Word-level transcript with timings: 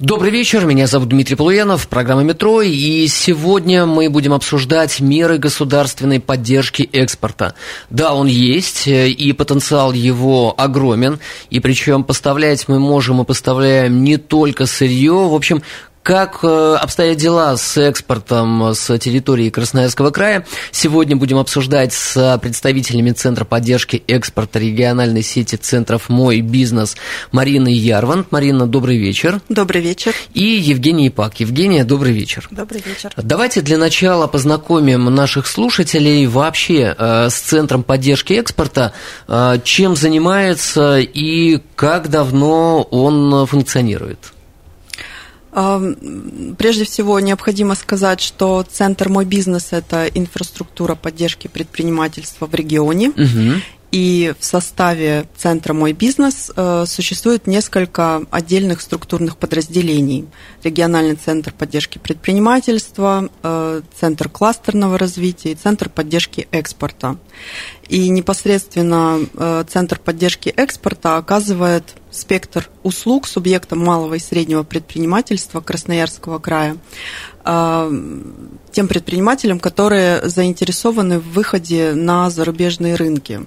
Добрый 0.00 0.30
вечер, 0.30 0.64
меня 0.64 0.86
зовут 0.86 1.08
Дмитрий 1.08 1.34
Полуянов, 1.34 1.88
программа 1.88 2.22
«Метро», 2.22 2.62
и 2.62 3.08
сегодня 3.08 3.84
мы 3.84 4.08
будем 4.08 4.32
обсуждать 4.32 5.00
меры 5.00 5.38
государственной 5.38 6.20
поддержки 6.20 6.88
экспорта. 6.92 7.54
Да, 7.90 8.14
он 8.14 8.28
есть, 8.28 8.86
и 8.86 9.32
потенциал 9.36 9.92
его 9.92 10.54
огромен, 10.56 11.18
и 11.50 11.58
причем 11.58 12.04
поставлять 12.04 12.68
мы 12.68 12.78
можем 12.78 13.20
и 13.22 13.24
поставляем 13.24 14.04
не 14.04 14.18
только 14.18 14.66
сырье, 14.66 15.14
в 15.14 15.34
общем, 15.34 15.64
как 16.08 16.38
э, 16.42 16.76
обстоят 16.80 17.18
дела 17.18 17.54
с 17.58 17.76
экспортом 17.76 18.72
с 18.74 18.98
территории 18.98 19.50
Красноярского 19.50 20.10
края? 20.10 20.46
Сегодня 20.70 21.16
будем 21.16 21.36
обсуждать 21.36 21.92
с 21.92 22.38
представителями 22.40 23.10
Центра 23.10 23.44
поддержки 23.44 24.02
экспорта 24.06 24.58
региональной 24.58 25.22
сети 25.22 25.56
центров 25.56 26.08
«Мой 26.08 26.40
бизнес» 26.40 26.96
Мариной 27.30 27.74
Ярвант. 27.74 28.32
Марина, 28.32 28.66
добрый 28.66 28.96
вечер. 28.96 29.42
Добрый 29.50 29.82
вечер. 29.82 30.14
И 30.32 30.44
Евгений 30.44 31.10
Пак. 31.10 31.40
Евгения, 31.40 31.84
добрый 31.84 32.14
вечер. 32.14 32.48
Добрый 32.50 32.82
вечер. 32.86 33.12
Давайте 33.18 33.60
для 33.60 33.76
начала 33.76 34.26
познакомим 34.28 35.14
наших 35.14 35.46
слушателей 35.46 36.24
вообще 36.24 36.96
э, 36.96 37.28
с 37.28 37.34
Центром 37.34 37.82
поддержки 37.82 38.32
экспорта, 38.32 38.94
э, 39.26 39.58
чем 39.62 39.94
занимается 39.94 41.00
и 41.00 41.60
как 41.76 42.08
давно 42.08 42.80
он 42.80 43.46
функционирует. 43.46 44.32
Прежде 45.50 46.84
всего, 46.84 47.20
необходимо 47.20 47.74
сказать, 47.74 48.20
что 48.20 48.64
Центр 48.70 49.08
«Мой 49.08 49.24
бизнес»– 49.24 49.68
это 49.72 50.06
инфраструктура 50.06 50.94
поддержки 50.94 51.48
предпринимательства 51.48 52.46
в 52.46 52.54
регионе. 52.54 53.10
Угу. 53.10 53.62
И 53.90 54.34
в 54.38 54.44
составе 54.44 55.26
Центра 55.34 55.72
«Мой 55.72 55.92
бизнес» 55.94 56.50
э, 56.54 56.84
существует 56.86 57.46
несколько 57.46 58.22
отдельных 58.30 58.82
структурных 58.82 59.38
подразделений. 59.38 60.26
Региональный 60.62 61.14
центр 61.14 61.54
поддержки 61.54 61.96
предпринимательства, 61.96 63.30
э, 63.42 63.80
Центр 63.98 64.28
кластерного 64.28 64.98
развития 64.98 65.52
и 65.52 65.54
Центр 65.54 65.88
поддержки 65.88 66.48
экспорта. 66.50 67.16
И 67.88 68.10
непосредственно 68.10 69.20
э, 69.34 69.64
Центр 69.66 69.98
поддержки 69.98 70.50
экспорта 70.50 71.16
оказывает 71.16 71.94
спектр 72.10 72.68
услуг 72.82 73.26
субъектам 73.26 73.78
малого 73.78 74.14
и 74.14 74.18
среднего 74.18 74.64
предпринимательства 74.64 75.60
Красноярского 75.60 76.38
края 76.38 76.76
тем 77.44 78.88
предпринимателям, 78.88 79.58
которые 79.58 80.28
заинтересованы 80.28 81.18
в 81.18 81.32
выходе 81.32 81.94
на 81.94 82.28
зарубежные 82.28 82.94
рынки 82.94 83.46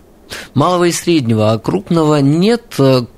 малого 0.53 0.85
и 0.85 0.91
среднего, 0.91 1.51
а 1.51 1.59
крупного 1.59 2.17
нет. 2.21 2.75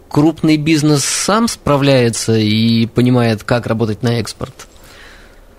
Крупный 0.10 0.58
бизнес 0.58 1.04
сам 1.04 1.48
справляется 1.48 2.38
и 2.38 2.86
понимает, 2.86 3.44
как 3.44 3.66
работать 3.66 4.04
на 4.04 4.20
экспорт. 4.20 4.68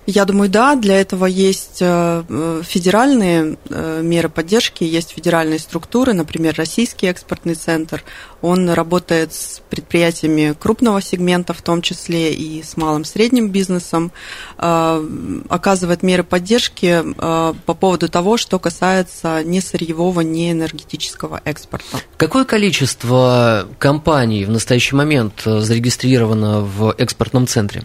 Я 0.07 0.27
думаю, 0.27 0.51
да, 0.51 0.77
для 0.77 1.01
этого 1.01 1.25
есть 1.25 1.79
э, 1.81 2.25
э, 2.29 2.63
федеральные 2.63 3.57
э, 3.71 4.01
меры 4.03 4.29
поддержки, 4.29 4.85
есть 4.85 5.13
федеральные 5.13 5.59
структуры, 5.59 6.13
например, 6.13 6.55
Российский 6.59 7.07
экспортный 7.07 7.55
центр. 7.55 8.05
Он 8.43 8.69
работает 8.69 9.33
с 9.33 9.63
предприятиями 9.71 10.55
крупного 10.59 11.01
сегмента, 11.01 11.55
в 11.55 11.63
том 11.63 11.81
числе 11.81 12.35
и 12.35 12.63
с 12.63 12.77
малым 12.77 13.03
и 13.03 13.05
средним 13.07 13.49
бизнесом, 13.49 14.13
оказывает 14.59 16.03
меры 16.03 16.25
поддержки 16.25 17.03
по 17.17 17.75
поводу 17.75 18.11
того, 18.11 18.37
что 18.37 18.59
касается 18.59 19.43
не 19.43 19.63
сырьевого, 19.63 20.21
не 20.21 20.53
энергетического 20.53 21.41
экспорта. 21.45 21.99
Какое 22.19 22.45
количество 22.45 23.67
компаний 23.79 24.45
в 24.45 24.51
настоящий 24.51 24.95
момент 24.95 25.43
зарегистрировано 25.45 26.61
в 26.61 26.95
экспортном 26.99 27.47
центре? 27.47 27.85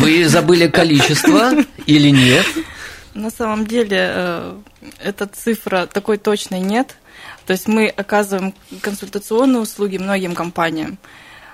Вы 0.00 0.28
забыли 0.28 0.68
количество 0.68 1.52
или 1.86 2.10
нет? 2.10 2.46
На 3.14 3.30
самом 3.30 3.66
деле, 3.66 3.98
э, 4.00 4.56
эта 5.02 5.26
цифра 5.26 5.86
такой 5.86 6.18
точной 6.18 6.60
нет. 6.60 6.96
То 7.46 7.52
есть 7.52 7.66
мы 7.66 7.88
оказываем 7.88 8.54
консультационные 8.80 9.60
услуги 9.60 9.98
многим 9.98 10.34
компаниям. 10.34 10.98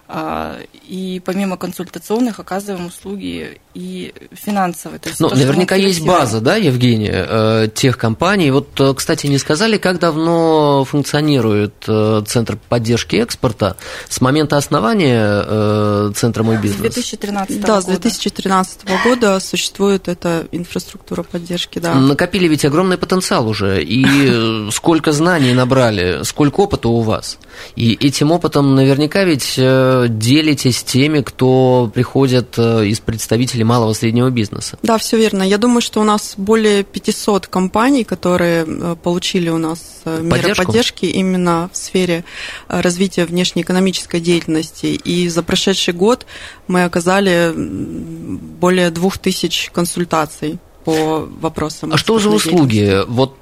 А, 0.07 0.59
и 0.87 1.23
помимо 1.25 1.57
консультационных 1.57 2.39
оказываем 2.39 2.87
услуги 2.87 3.59
и 3.75 4.13
финансовые. 4.33 4.99
То 4.99 5.09
есть 5.09 5.19
ну, 5.19 5.31
то, 5.31 5.35
наверняка 5.35 5.77
есть 5.77 6.05
база, 6.05 6.41
да, 6.41 6.57
Евгения, 6.57 7.27
э, 7.27 7.69
тех 7.75 7.97
компаний. 7.97 8.51
Вот, 8.51 8.69
э, 8.79 8.93
кстати, 8.95 9.27
не 9.29 9.39
сказали, 9.39 9.79
как 9.79 9.99
давно 9.99 10.85
функционирует 10.85 11.73
э, 11.89 12.23
Центр 12.27 12.59
поддержки 12.69 13.17
экспорта 13.17 13.77
с 14.09 14.21
момента 14.21 14.59
основания 14.59 16.13
Центра 16.13 16.43
«Мой 16.43 16.59
бизнес»? 16.59 16.81
С 16.81 16.95
2013 16.95 17.61
да, 17.61 17.67
года. 17.67 17.67
Да, 17.67 17.81
с 17.81 17.85
2013 17.87 18.81
года 19.05 19.41
существует 19.41 20.09
эта 20.09 20.47
инфраструктура 20.53 21.23
поддержки, 21.23 21.79
да. 21.79 21.95
Накопили 21.95 22.47
ведь 22.47 22.65
огромный 22.67 22.99
потенциал 22.99 23.49
уже, 23.49 23.83
и 23.83 24.69
сколько 24.71 25.13
знаний 25.13 25.55
набрали, 25.55 26.23
сколько 26.25 26.61
опыта 26.61 26.89
у 26.89 27.01
вас. 27.01 27.39
И 27.75 27.95
этим 27.95 28.33
опытом 28.33 28.75
наверняка 28.75 29.25
ведь 29.25 29.59
делитесь 30.09 30.82
теми, 30.82 31.21
кто 31.21 31.91
приходит 31.93 32.55
э, 32.59 32.87
из 32.87 33.00
представителей 33.00 33.65
малого 33.65 33.93
и 33.93 33.94
среднего 33.94 34.31
бизнеса. 34.31 34.78
Да, 34.82 34.99
все 34.99 35.16
верно. 35.16 35.43
Я 35.43 35.59
думаю, 35.59 35.81
что 35.81 36.00
у 36.00 36.05
нас 36.05 36.34
более 36.37 36.84
500 36.84 37.47
компаний, 37.47 38.05
которые 38.05 38.65
э, 38.66 38.97
получили 39.03 39.49
у 39.49 39.59
нас 39.59 39.81
э, 40.05 40.21
меры 40.22 40.55
поддержки 40.55 41.06
именно 41.06 41.71
в 41.72 41.77
сфере 41.77 42.25
развития 42.69 43.25
внешнеэкономической 43.25 44.21
деятельности. 44.21 44.87
И 44.87 45.28
за 45.28 45.43
прошедший 45.43 45.94
год 45.94 46.26
мы 46.69 46.84
оказали 46.84 47.53
более 47.55 48.91
2000 48.91 49.71
консультаций 49.72 50.59
по 50.84 51.28
вопросам. 51.41 51.93
А 51.93 51.97
что 51.97 52.19
за 52.19 52.31
услуги? 52.31 53.00
Вот 53.09 53.37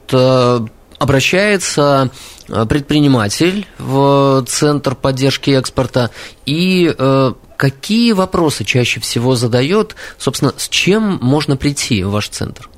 обращается 1.02 2.10
э, 2.48 2.64
предприниматель 2.66 3.66
в 3.78 4.44
Центр 4.46 4.94
поддержки 4.94 5.50
экспорта 5.50 6.10
и 6.46 6.94
э, 6.96 7.32
какие 7.56 8.12
вопросы 8.12 8.64
чаще 8.64 9.00
всего 9.00 9.34
задает, 9.34 9.96
собственно, 10.16 10.54
с 10.56 10.68
чем 10.68 11.18
можно 11.20 11.56
прийти 11.56 12.04
в 12.04 12.10
ваш 12.12 12.28
центр? 12.28 12.70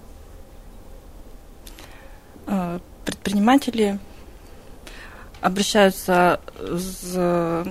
Э, 2.46 2.78
предприниматели 3.04 3.98
обращаются 5.42 6.41
с 6.58 7.64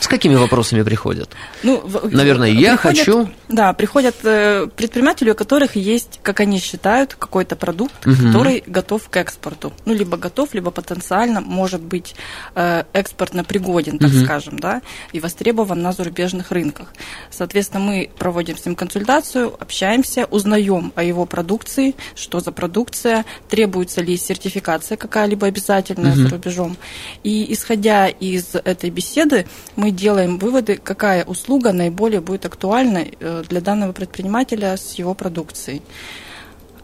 с 0.00 0.08
какими 0.08 0.34
вопросами 0.34 0.82
приходят? 0.82 1.30
Ну, 1.62 1.82
Наверное, 2.10 2.50
я 2.50 2.76
приходят, 2.76 2.98
хочу. 2.98 3.28
Да, 3.48 3.72
приходят 3.72 4.16
э, 4.24 4.66
предприниматели, 4.74 5.30
у 5.30 5.34
которых 5.34 5.76
есть, 5.76 6.20
как 6.22 6.40
они 6.40 6.58
считают, 6.58 7.14
какой-то 7.14 7.56
продукт, 7.56 8.06
угу. 8.06 8.14
который 8.14 8.62
готов 8.66 9.08
к 9.08 9.16
экспорту. 9.16 9.72
Ну, 9.84 9.94
либо 9.94 10.16
готов, 10.16 10.54
либо 10.54 10.70
потенциально 10.70 11.40
может 11.40 11.80
быть 11.80 12.14
э, 12.54 12.84
экспортно 12.92 13.44
пригоден, 13.44 13.98
так 13.98 14.10
угу. 14.10 14.24
скажем, 14.24 14.58
да, 14.58 14.82
и 15.12 15.20
востребован 15.20 15.82
на 15.82 15.92
зарубежных 15.92 16.50
рынках. 16.50 16.92
Соответственно, 17.30 17.84
мы 17.84 18.10
проводим 18.18 18.56
с 18.56 18.64
ним 18.64 18.74
консультацию, 18.74 19.54
общаемся, 19.58 20.26
узнаем 20.30 20.92
о 20.96 21.02
его 21.02 21.26
продукции, 21.26 21.94
что 22.14 22.40
за 22.40 22.52
продукция, 22.52 23.24
требуется 23.48 24.00
ли 24.00 24.16
сертификация 24.16 24.96
какая-либо 24.96 25.46
обязательная 25.46 26.12
угу. 26.12 26.20
за 26.20 26.28
рубежом. 26.28 26.76
И 27.22 27.52
исходя 27.52 28.08
из 28.08 28.54
этой 28.54 28.90
беседы, 28.90 29.46
мы 29.82 29.90
делаем 29.90 30.38
выводы, 30.38 30.76
какая 30.76 31.24
услуга 31.24 31.72
наиболее 31.72 32.20
будет 32.20 32.46
актуальна 32.46 33.04
э, 33.04 33.42
для 33.48 33.60
данного 33.60 33.92
предпринимателя 33.92 34.76
с 34.76 34.94
его 34.94 35.12
продукцией. 35.14 35.82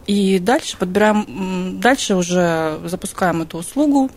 И 0.05 0.37
дальше 0.39 0.75
подбираем, 0.75 1.79
дальше 1.79 2.15
уже 2.15 2.77
запускаем 2.83 3.41
эту 3.41 3.59
услугу, 3.59 4.09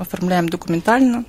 оформляем 0.00 0.48
документально. 0.48 1.24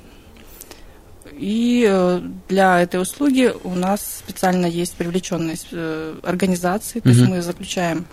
И 1.38 1.88
э, 1.88 2.22
для 2.48 2.82
этой 2.82 3.00
услуги 3.00 3.54
у 3.64 3.76
нас 3.76 4.22
специально 4.26 4.66
есть 4.66 4.96
привлеченные 4.96 5.58
э, 5.72 6.16
организации, 6.24 7.02
то 7.02 7.10
есть 7.10 7.22
мы 7.22 7.44
заключаем 7.44 8.08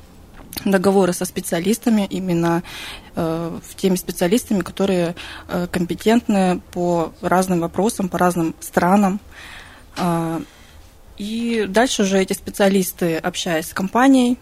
договоры 0.67 1.15
со 1.15 1.25
специалистами, 1.25 2.07
именно 2.11 2.63
теми 3.77 3.97
специалистами, 3.97 4.61
которые 4.61 5.15
э, 5.49 5.67
компетентны 5.71 6.61
по 6.73 7.13
разным 7.21 7.61
вопросам, 7.61 8.09
по 8.09 8.19
разным 8.19 8.55
странам. 8.61 9.21
Э, 9.97 10.41
и 11.19 11.65
дальше 11.69 12.03
уже 12.03 12.21
эти 12.21 12.35
специалисты, 12.35 13.17
общаясь 13.17 13.69
с 13.69 13.73
компанией, 13.73 14.39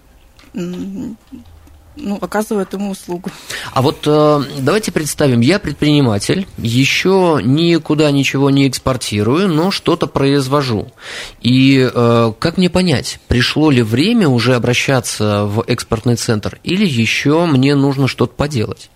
ну, 1.97 2.19
оказывают 2.21 2.73
ему 2.73 2.91
услугу. 2.91 3.31
А 3.73 3.83
вот 3.83 4.07
э, 4.07 4.43
давайте 4.59 4.93
представим, 4.93 5.41
я 5.41 5.59
предприниматель, 5.59 6.47
еще 6.59 7.41
никуда 7.43 8.11
ничего 8.11 8.51
не 8.51 8.69
экспортирую, 8.69 9.49
но 9.49 9.71
что-то 9.71 10.07
произвожу. 10.07 10.93
И 11.41 11.89
э, 11.93 12.33
как 12.39 12.57
мне 12.57 12.71
понять, 12.71 13.21
пришло 13.29 13.71
ли 13.71 13.83
время 13.83 14.29
уже 14.29 14.55
обращаться 14.55 15.45
в 15.45 15.65
экспортный 15.67 16.17
центр, 16.17 16.59
или 16.65 16.87
еще 16.87 17.47
мне 17.47 17.75
нужно 17.75 18.09
что-то 18.09 18.35
поделать? 18.35 18.91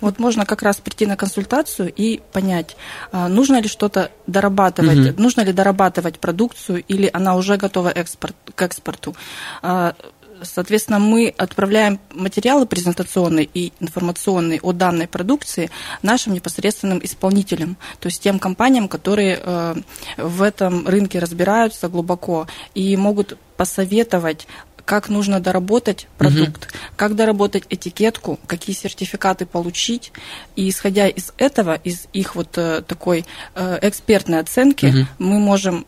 Вот 0.00 0.18
можно 0.18 0.44
как 0.44 0.62
раз 0.62 0.76
прийти 0.76 1.06
на 1.06 1.16
консультацию 1.16 1.92
и 1.94 2.20
понять, 2.32 2.76
а, 3.12 3.28
нужно 3.28 3.60
ли 3.60 3.68
что-то 3.68 4.10
дорабатывать, 4.26 5.10
угу. 5.10 5.22
нужно 5.22 5.42
ли 5.42 5.52
дорабатывать 5.52 6.18
продукцию, 6.18 6.84
или 6.86 7.08
она 7.12 7.36
уже 7.36 7.56
готова 7.56 7.88
экспорт, 7.88 8.36
к 8.54 8.62
экспорту. 8.62 9.14
Соответственно, 10.42 10.98
мы 10.98 11.32
отправляем 11.36 12.00
материалы 12.12 12.66
презентационные 12.66 13.48
и 13.52 13.72
информационные 13.80 14.60
о 14.60 14.72
данной 14.72 15.06
продукции 15.06 15.70
нашим 16.02 16.34
непосредственным 16.34 17.00
исполнителям, 17.02 17.76
то 18.00 18.06
есть 18.06 18.22
тем 18.22 18.38
компаниям, 18.38 18.88
которые 18.88 19.40
э, 19.40 19.74
в 20.16 20.42
этом 20.42 20.86
рынке 20.86 21.18
разбираются 21.18 21.88
глубоко 21.88 22.46
и 22.74 22.96
могут 22.96 23.38
посоветовать 23.56 24.46
как 24.84 25.08
нужно 25.08 25.40
доработать 25.40 26.08
продукт, 26.18 26.66
угу. 26.66 26.78
как 26.96 27.14
доработать 27.16 27.64
этикетку, 27.70 28.38
какие 28.46 28.76
сертификаты 28.76 29.46
получить. 29.46 30.12
И 30.56 30.68
исходя 30.68 31.08
из 31.08 31.32
этого, 31.38 31.74
из 31.74 32.06
их 32.12 32.34
вот 32.34 32.58
э, 32.58 32.82
такой 32.86 33.24
э, 33.54 33.78
экспертной 33.80 34.40
оценки, 34.40 34.86
угу. 34.86 35.06
мы 35.18 35.38
можем 35.38 35.86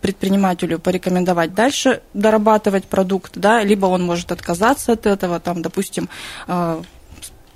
предпринимателю 0.00 0.78
порекомендовать 0.78 1.54
дальше 1.54 2.00
дорабатывать 2.14 2.84
продукт, 2.84 3.32
да, 3.34 3.62
либо 3.62 3.86
он 3.86 4.02
может 4.02 4.32
отказаться 4.32 4.92
от 4.92 5.06
этого, 5.06 5.40
там, 5.40 5.62
допустим, 5.62 6.08
э, 6.48 6.82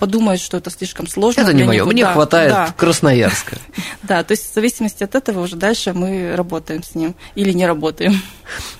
подумает, 0.01 0.41
что 0.41 0.57
это 0.57 0.71
слишком 0.71 1.07
сложно. 1.07 1.43
Это 1.43 1.53
не 1.53 1.65
мое, 1.65 1.85
мне 1.85 2.03
да, 2.03 2.15
хватает 2.15 2.51
да. 2.51 2.75
Красноярска. 2.77 3.59
Да, 4.03 4.25
то 4.25 4.33
есть 4.33 4.51
в 4.51 4.55
зависимости 4.55 5.05
от 5.05 5.15
этого 5.15 5.43
уже 5.43 5.57
дальше 5.57 5.93
мы 5.93 6.35
работаем 6.35 6.83
с 6.83 6.95
ним 6.95 7.15
или 7.35 7.53
не 7.53 7.67
работаем. 7.67 8.21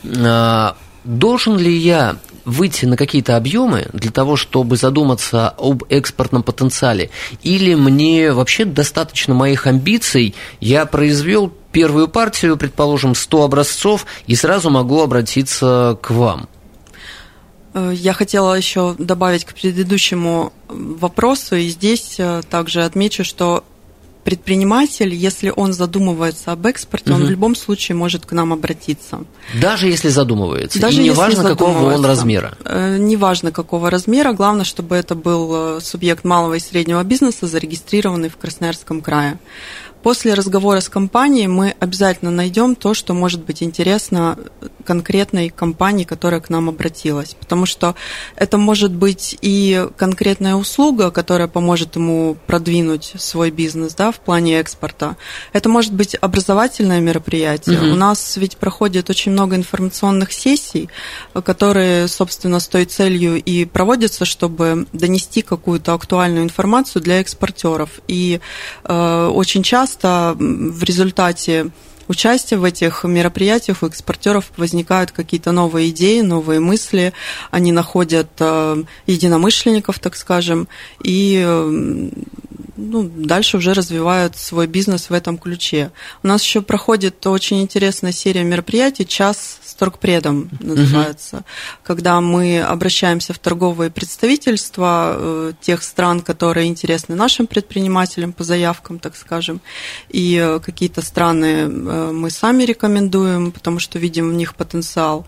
А, 0.05 0.77
должен 1.05 1.59
ли 1.59 1.77
я 1.77 2.17
выйти 2.45 2.87
на 2.87 2.97
какие-то 2.97 3.37
объемы 3.37 3.87
для 3.93 4.11
того, 4.11 4.37
чтобы 4.37 4.77
задуматься 4.77 5.51
об 5.51 5.85
экспортном 5.89 6.43
потенциале? 6.43 7.11
Или 7.43 7.75
мне 7.75 8.33
вообще 8.33 8.65
достаточно 8.65 9.35
моих 9.35 9.67
амбиций? 9.67 10.35
Я 10.59 10.87
произвел 10.87 11.53
первую 11.73 12.09
партию, 12.09 12.57
предположим, 12.57 13.15
100 13.15 13.45
образцов, 13.45 14.07
и 14.27 14.35
сразу 14.35 14.71
могу 14.71 15.01
обратиться 15.01 15.99
к 16.01 16.11
вам. 16.11 16.49
Э, 17.75 17.93
я 17.95 18.13
хотела 18.13 18.55
еще 18.55 18.95
добавить 18.99 19.45
к 19.45 19.55
предыдущему 19.55 20.53
вопросу, 20.69 21.57
и 21.57 21.69
здесь 21.69 22.17
э, 22.19 22.43
также 22.49 22.83
отмечу, 22.83 23.25
что 23.25 23.65
предприниматель, 24.25 25.15
если 25.15 25.53
он 25.55 25.73
задумывается 25.73 26.53
об 26.53 26.67
экспорте, 26.67 27.13
угу. 27.13 27.21
он 27.21 27.27
в 27.27 27.31
любом 27.31 27.55
случае 27.55 27.97
может 27.97 28.27
к 28.27 28.33
нам 28.33 28.53
обратиться. 28.53 29.25
Даже 29.61 29.89
если 29.89 30.09
задумывается. 30.09 30.79
Даже 30.79 31.01
и 31.01 31.05
не 31.05 31.11
важно, 31.11 31.45
какого 31.45 31.95
он 31.95 32.05
размера. 32.05 32.59
Э, 32.65 32.99
не 32.99 33.17
важно, 33.17 33.51
какого 33.51 33.89
размера. 33.89 34.33
Главное, 34.33 34.65
чтобы 34.65 34.97
это 34.97 35.15
был 35.15 35.81
субъект 35.81 36.25
малого 36.25 36.55
и 36.55 36.61
среднего 36.61 37.03
бизнеса, 37.03 37.47
зарегистрированный 37.47 38.29
в 38.29 38.37
Красноярском 38.37 39.01
крае. 39.01 39.39
После 40.03 40.33
разговора 40.33 40.81
с 40.81 40.89
компанией 40.89 41.47
мы 41.47 41.75
обязательно 41.79 42.31
найдем 42.31 42.75
то, 42.75 42.95
что 42.95 43.13
может 43.13 43.45
быть 43.45 43.63
интересно 43.63 44.39
конкретной 44.91 45.51
компании, 45.51 46.03
которая 46.03 46.41
к 46.41 46.51
нам 46.51 46.69
обратилась. 46.69 47.37
Потому 47.39 47.65
что 47.65 47.95
это 48.35 48.59
может 48.59 48.93
быть 48.93 49.39
и 49.41 49.87
конкретная 49.97 50.57
услуга, 50.57 51.13
которая 51.13 51.47
поможет 51.47 51.95
ему 51.95 52.37
продвинуть 52.49 53.13
свой 53.17 53.53
бизнес 53.53 53.95
да, 53.95 54.11
в 54.11 54.19
плане 54.19 54.59
экспорта. 54.59 55.17
Это 55.53 55.69
может 55.69 55.93
быть 55.93 56.17
образовательное 56.21 56.99
мероприятие. 56.99 57.79
Mm-hmm. 57.79 57.93
У 57.93 57.95
нас 57.95 58.37
ведь 58.37 58.57
проходит 58.57 59.09
очень 59.11 59.31
много 59.31 59.55
информационных 59.55 60.33
сессий, 60.33 60.89
которые, 61.45 62.09
собственно, 62.09 62.59
с 62.59 62.67
той 62.67 62.85
целью 62.85 63.41
и 63.41 63.67
проводятся, 63.67 64.25
чтобы 64.25 64.89
донести 64.93 65.43
какую-то 65.43 65.95
актуальную 65.95 66.43
информацию 66.43 67.01
для 67.01 67.21
экспортеров. 67.21 68.01
И 68.09 68.41
э, 68.83 69.27
очень 69.33 69.63
часто 69.63 70.35
в 70.37 70.83
результате 70.83 71.71
участия 72.11 72.57
в 72.57 72.65
этих 72.65 73.05
мероприятиях 73.05 73.83
у 73.83 73.87
экспортеров 73.87 74.51
возникают 74.57 75.13
какие-то 75.13 75.53
новые 75.53 75.91
идеи, 75.91 76.23
новые 76.23 76.59
мысли, 76.59 77.13
они 77.53 77.71
находят 77.71 78.31
э, 78.41 78.83
единомышленников, 79.07 80.01
так 80.01 80.17
скажем, 80.17 80.67
и 81.05 81.41
э, 81.41 82.11
ну, 82.77 83.11
дальше 83.15 83.59
уже 83.59 83.75
развивают 83.75 84.37
свой 84.37 84.67
бизнес 84.67 85.09
в 85.09 85.13
этом 85.13 85.39
ключе. 85.39 85.93
У 86.25 86.27
нас 86.27 86.43
еще 86.43 86.63
проходит 86.63 87.25
очень 87.29 87.63
интересная 87.63 88.13
серия 88.13 88.43
мероприятий 88.43 89.07
«Час 89.07 89.60
торгпредом» 89.81 90.51
называется, 90.61 91.37
угу. 91.37 91.45
когда 91.85 92.21
мы 92.21 92.61
обращаемся 92.61 93.33
в 93.33 93.39
торговые 93.39 93.91
представительства 93.91 95.17
э, 95.17 95.53
тех 95.63 95.83
стран, 95.83 96.21
которые 96.21 96.67
интересны 96.67 97.15
нашим 97.15 97.47
предпринимателям 97.47 98.35
по 98.35 98.45
заявкам, 98.45 98.99
так 98.99 99.17
скажем, 99.17 99.63
и 100.11 100.37
э, 100.37 100.61
какие-то 100.61 101.01
страны 101.01 101.47
э, 101.47 102.13
мы 102.13 102.29
сами 102.31 102.65
рекомендуем, 102.65 103.53
потому 103.53 103.79
что 103.79 103.99
видим 103.99 104.29
в 104.29 104.35
них 104.35 104.55
потенциал. 104.55 105.27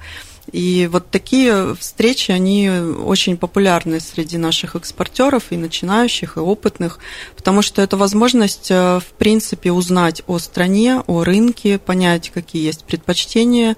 И 0.53 0.89
вот 0.93 1.09
такие 1.11 1.75
встречи, 1.79 2.33
они 2.33 2.69
очень 2.69 3.37
популярны 3.37 4.01
среди 4.01 4.37
наших 4.39 4.75
экспортеров 4.75 5.45
и 5.51 5.57
начинающих, 5.57 6.37
и 6.37 6.41
опытных, 6.41 6.99
потому 7.37 7.63
что 7.63 7.81
это 7.81 7.97
возможность, 7.97 8.69
в 8.71 9.05
принципе, 9.19 9.71
узнать 9.71 10.23
о 10.27 10.39
стране, 10.39 11.01
о 11.07 11.23
рынке, 11.23 11.79
понять, 11.79 12.31
какие 12.35 12.67
есть 12.67 12.85
предпочтения 12.85 13.77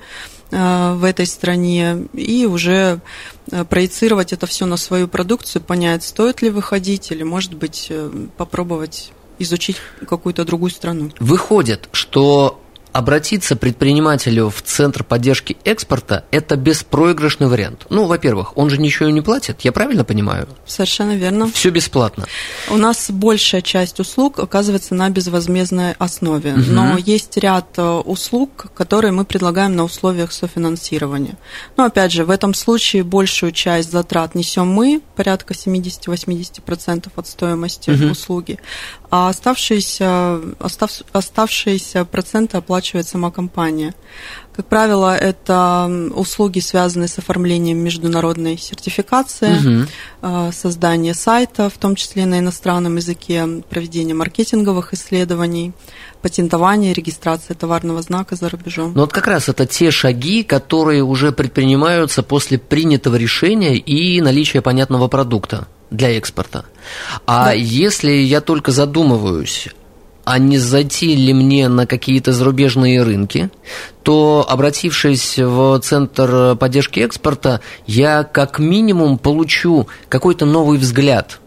в 0.56 1.04
этой 1.04 1.26
стране 1.26 2.06
и 2.12 2.46
уже 2.46 3.00
э, 3.50 3.64
проецировать 3.64 4.32
это 4.32 4.46
все 4.46 4.66
на 4.66 4.76
свою 4.76 5.08
продукцию, 5.08 5.62
понять, 5.62 6.04
стоит 6.04 6.42
ли 6.42 6.50
выходить 6.50 7.10
или, 7.10 7.22
может 7.22 7.54
быть, 7.54 7.90
попробовать 8.36 9.12
изучить 9.38 9.76
какую-то 10.08 10.44
другую 10.44 10.70
страну. 10.70 11.10
Выходит, 11.18 11.88
что 11.92 12.60
обратиться 12.94 13.56
предпринимателю 13.56 14.50
в 14.50 14.62
Центр 14.62 15.02
поддержки 15.02 15.56
экспорта– 15.64 16.24
это 16.30 16.54
беспроигрышный 16.54 17.48
вариант. 17.48 17.86
Ну, 17.90 18.06
во-первых, 18.06 18.56
он 18.56 18.70
же 18.70 18.78
ничего 18.78 19.10
не 19.10 19.20
платит, 19.20 19.62
я 19.62 19.72
правильно 19.72 20.04
понимаю? 20.04 20.46
Совершенно 20.64 21.16
верно. 21.16 21.50
Все 21.52 21.70
бесплатно. 21.70 22.26
У 22.70 22.76
нас 22.76 23.10
большая 23.10 23.62
часть 23.62 23.98
услуг 23.98 24.38
оказывается 24.38 24.94
на 24.94 25.10
безвозмездной 25.10 25.94
основе, 25.98 26.52
угу. 26.52 26.62
но 26.68 26.96
есть 26.96 27.36
ряд 27.36 27.66
э, 27.78 27.82
услуг, 27.82 28.66
которые 28.76 29.10
мы 29.10 29.24
предлагаем 29.24 29.74
на 29.74 29.82
условиях 29.82 30.30
софинансирования. 30.30 31.36
Но, 31.76 31.86
опять 31.86 32.12
же, 32.12 32.24
в 32.24 32.30
этом 32.30 32.54
случае 32.54 33.02
большую 33.02 33.50
часть 33.50 33.90
затрат 33.90 34.36
несем 34.36 34.68
мы, 34.68 35.02
порядка 35.16 35.52
70-80% 35.52 37.10
от 37.16 37.26
стоимости 37.26 37.90
угу. 37.90 38.12
услуги, 38.12 38.60
а 39.16 39.28
оставшиеся, 39.28 40.40
остав, 40.58 40.90
оставшиеся 41.12 42.04
проценты 42.04 42.56
оплачивает 42.56 43.06
сама 43.06 43.30
компания. 43.30 43.94
Как 44.56 44.66
правило, 44.66 45.16
это 45.16 46.10
услуги, 46.16 46.58
связанные 46.58 47.06
с 47.06 47.16
оформлением 47.18 47.78
международной 47.78 48.58
сертификации, 48.58 49.84
угу. 50.22 50.52
создание 50.52 51.14
сайта, 51.14 51.70
в 51.70 51.78
том 51.78 51.94
числе 51.94 52.26
на 52.26 52.40
иностранном 52.40 52.96
языке, 52.96 53.46
проведение 53.70 54.16
маркетинговых 54.16 54.94
исследований, 54.94 55.72
патентование, 56.20 56.92
регистрация 56.92 57.54
товарного 57.54 58.02
знака 58.02 58.34
за 58.34 58.48
рубежом. 58.48 58.94
Ну 58.96 59.02
вот 59.02 59.12
как 59.12 59.28
раз 59.28 59.48
это 59.48 59.64
те 59.64 59.92
шаги, 59.92 60.42
которые 60.42 61.04
уже 61.04 61.30
предпринимаются 61.30 62.24
после 62.24 62.58
принятого 62.58 63.14
решения 63.14 63.76
и 63.76 64.20
наличия 64.20 64.60
понятного 64.60 65.06
продукта 65.06 65.68
для 65.96 66.16
экспорта. 66.16 66.64
А 67.26 67.46
да. 67.46 67.52
если 67.52 68.10
я 68.10 68.40
только 68.40 68.72
задумываюсь, 68.72 69.68
а 70.24 70.38
не 70.38 70.58
зайти 70.58 71.14
ли 71.14 71.32
мне 71.32 71.68
на 71.68 71.86
какие-то 71.86 72.32
зарубежные 72.32 73.02
рынки, 73.02 73.50
то, 74.02 74.46
обратившись 74.48 75.38
в 75.38 75.78
Центр 75.80 76.56
поддержки 76.56 77.00
экспорта, 77.00 77.60
я 77.86 78.24
как 78.24 78.58
минимум 78.58 79.18
получу 79.18 79.86
какой-то 80.08 80.46
новый 80.46 80.78
взгляд, 80.78 81.40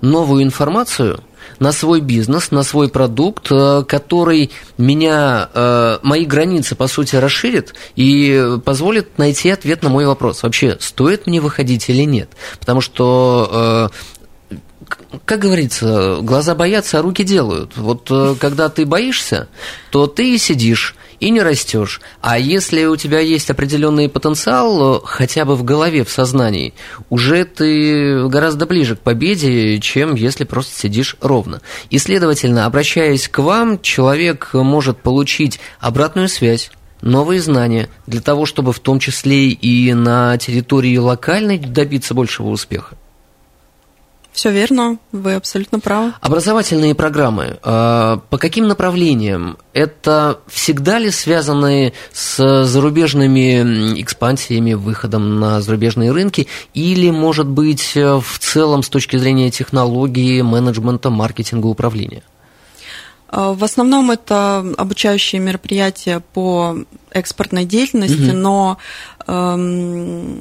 новую 0.00 0.42
информацию 0.42 1.20
на 1.58 1.72
свой 1.72 2.00
бизнес, 2.00 2.50
на 2.50 2.62
свой 2.62 2.88
продукт, 2.88 3.48
э, 3.50 3.84
который 3.86 4.50
меня, 4.78 5.48
э, 5.52 5.98
мои 6.02 6.24
границы, 6.24 6.74
по 6.74 6.86
сути, 6.86 7.16
расширит 7.16 7.74
и 7.96 8.58
позволит 8.64 9.18
найти 9.18 9.50
ответ 9.50 9.82
на 9.82 9.88
мой 9.88 10.06
вопрос. 10.06 10.42
Вообще, 10.42 10.76
стоит 10.80 11.26
мне 11.26 11.40
выходить 11.40 11.88
или 11.88 12.04
нет? 12.04 12.30
Потому 12.60 12.80
что 12.80 13.90
э, 13.90 15.18
как 15.24 15.38
говорится, 15.38 16.18
глаза 16.20 16.54
боятся, 16.54 16.98
а 16.98 17.02
руки 17.02 17.24
делают. 17.24 17.76
Вот 17.76 18.10
когда 18.38 18.68
ты 18.68 18.84
боишься, 18.84 19.48
то 19.90 20.06
ты 20.06 20.36
сидишь 20.38 20.94
и 21.20 21.30
не 21.30 21.42
растешь. 21.42 22.00
А 22.20 22.38
если 22.38 22.84
у 22.84 22.96
тебя 22.96 23.20
есть 23.20 23.50
определенный 23.50 24.08
потенциал, 24.08 25.00
хотя 25.04 25.44
бы 25.44 25.56
в 25.56 25.64
голове, 25.64 26.04
в 26.04 26.10
сознании, 26.10 26.74
уже 27.10 27.44
ты 27.44 28.28
гораздо 28.28 28.66
ближе 28.66 28.96
к 28.96 29.00
победе, 29.00 29.78
чем 29.80 30.14
если 30.14 30.44
просто 30.44 30.78
сидишь 30.78 31.16
ровно. 31.20 31.60
И, 31.90 31.98
следовательно, 31.98 32.66
обращаясь 32.66 33.28
к 33.28 33.38
вам, 33.38 33.80
человек 33.80 34.50
может 34.52 34.98
получить 34.98 35.60
обратную 35.80 36.28
связь, 36.28 36.70
новые 37.00 37.40
знания 37.40 37.88
для 38.06 38.20
того, 38.20 38.46
чтобы 38.46 38.72
в 38.72 38.80
том 38.80 38.98
числе 38.98 39.48
и 39.48 39.92
на 39.92 40.36
территории 40.38 40.96
локальной 40.96 41.58
добиться 41.58 42.14
большего 42.14 42.48
успеха. 42.48 42.96
Все 44.34 44.50
верно, 44.50 44.98
вы 45.12 45.34
абсолютно 45.36 45.78
правы. 45.78 46.12
Образовательные 46.20 46.96
программы, 46.96 47.58
а, 47.62 48.18
по 48.30 48.36
каким 48.36 48.66
направлениям? 48.66 49.58
Это 49.72 50.40
всегда 50.48 50.98
ли 50.98 51.10
связаны 51.10 51.92
с 52.12 52.64
зарубежными 52.64 54.00
экспансиями, 54.00 54.74
выходом 54.74 55.38
на 55.38 55.60
зарубежные 55.60 56.10
рынки, 56.10 56.48
или, 56.74 57.10
может 57.10 57.46
быть, 57.46 57.94
в 57.94 58.38
целом 58.40 58.82
с 58.82 58.88
точки 58.88 59.16
зрения 59.16 59.52
технологии, 59.52 60.42
менеджмента, 60.42 61.10
маркетинга, 61.10 61.66
управления? 61.66 62.24
А, 63.34 63.52
в 63.52 63.64
основном 63.64 64.12
это 64.12 64.64
обучающие 64.78 65.40
мероприятия 65.40 66.22
по 66.34 66.76
экспортной 67.10 67.64
деятельности, 67.64 68.30
угу. 68.30 68.36
но 68.36 68.78
э, 69.26 70.36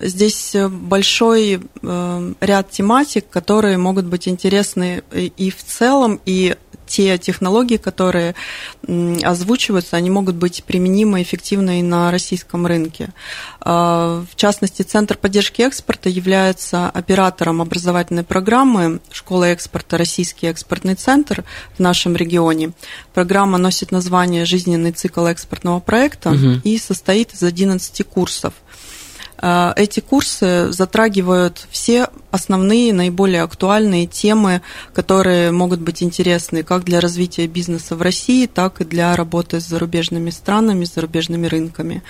здесь 0.00 0.56
большой 0.70 1.60
э, 1.82 2.32
ряд 2.40 2.70
тематик, 2.70 3.28
которые 3.28 3.76
могут 3.76 4.06
быть 4.06 4.28
интересны 4.28 5.02
и 5.12 5.50
в 5.50 5.62
целом, 5.62 6.20
и 6.24 6.56
те 6.88 7.18
технологии, 7.18 7.76
которые 7.76 8.34
озвучиваются, 9.22 9.96
они 9.96 10.10
могут 10.10 10.36
быть 10.36 10.64
применимы 10.64 11.22
эффективно 11.22 11.78
и 11.78 11.82
на 11.82 12.10
российском 12.10 12.66
рынке. 12.66 13.10
А, 13.60 14.24
в 14.30 14.36
частности, 14.36 14.82
Центр 14.82 15.16
поддержки 15.16 15.62
экспорта 15.62 16.08
является 16.08 16.88
оператором 16.88 17.60
образовательной 17.60 18.24
программы 18.24 19.00
«Школа 19.12 19.44
экспорта. 19.44 19.98
Российский 19.98 20.46
экспортный 20.46 20.94
центр» 20.94 21.44
в 21.76 21.80
нашем 21.80 22.16
регионе. 22.16 22.72
Программа 23.14 23.58
носит 23.58 23.92
название 23.92 24.44
«Жизненный 24.44 24.92
цикл 24.92 25.26
экспортного 25.26 25.80
проекта» 25.80 26.30
угу. 26.30 26.60
и 26.64 26.78
состоит 26.78 27.34
из 27.34 27.42
11 27.42 28.06
курсов– 28.06 28.54
эти 29.40 30.00
курсы 30.00 30.72
затрагивают 30.72 31.68
все 31.70 32.08
основные, 32.30 32.92
наиболее 32.92 33.42
актуальные 33.42 34.06
темы, 34.06 34.62
которые 34.92 35.52
могут 35.52 35.80
быть 35.80 36.02
интересны 36.02 36.62
как 36.64 36.84
для 36.84 37.00
развития 37.00 37.46
бизнеса 37.46 37.94
в 37.94 38.02
России, 38.02 38.46
так 38.46 38.80
и 38.80 38.84
для 38.84 39.14
работы 39.14 39.60
с 39.60 39.66
зарубежными 39.66 40.30
странами, 40.30 40.84
с 40.84 40.94
зарубежными 40.94 41.46
рынками. 41.46 42.02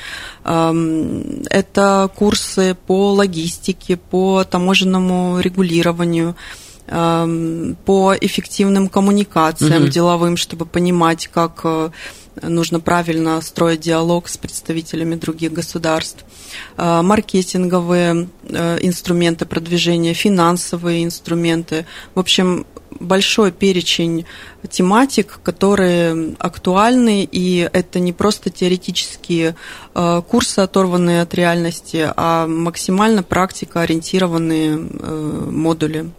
Это 0.45 2.11
курсы 2.17 2.77
по 2.87 3.13
логистике, 3.13 3.97
по 3.97 4.45
таможенному 4.45 5.41
регулированию, 5.41 6.35
по 6.87 8.15
эффективным 8.19 8.89
коммуникациям 8.89 9.83
угу. 9.85 9.93
деловым, 9.93 10.37
чтобы 10.39 10.65
понимать, 10.65 11.27
как 11.27 11.61
э, 11.65 11.91
нужно 12.43 12.81
правильно 12.81 13.41
строить 13.41 13.81
диалог 13.81 14.29
с 14.29 14.37
представителями 14.37 15.15
других 15.15 15.53
государств, 15.53 16.25
э, 16.77 17.03
маркетинговые 17.03 18.29
э, 18.45 18.79
инструменты 18.83 19.47
продвижения, 19.47 20.15
финансовые 20.15 21.05
инструменты. 21.05 21.87
В 22.15 22.21
общем, 22.21 22.67
большой 23.01 23.53
перечень 23.53 24.25
тематик, 24.71 25.41
которые 25.43 26.35
актуальны, 26.39 27.29
и 27.31 27.69
это 27.73 28.01
не 28.01 28.13
просто 28.13 28.51
теоретические 28.51 29.55
э, 29.95 30.23
курсы, 30.29 30.61
оторванные 30.61 31.23
от 31.23 31.35
реальности, 31.35 32.11
а 32.17 32.47
максимально 32.47 33.23
практика 33.23 33.83
ориентированные 33.83 34.77
модули. 34.77 36.11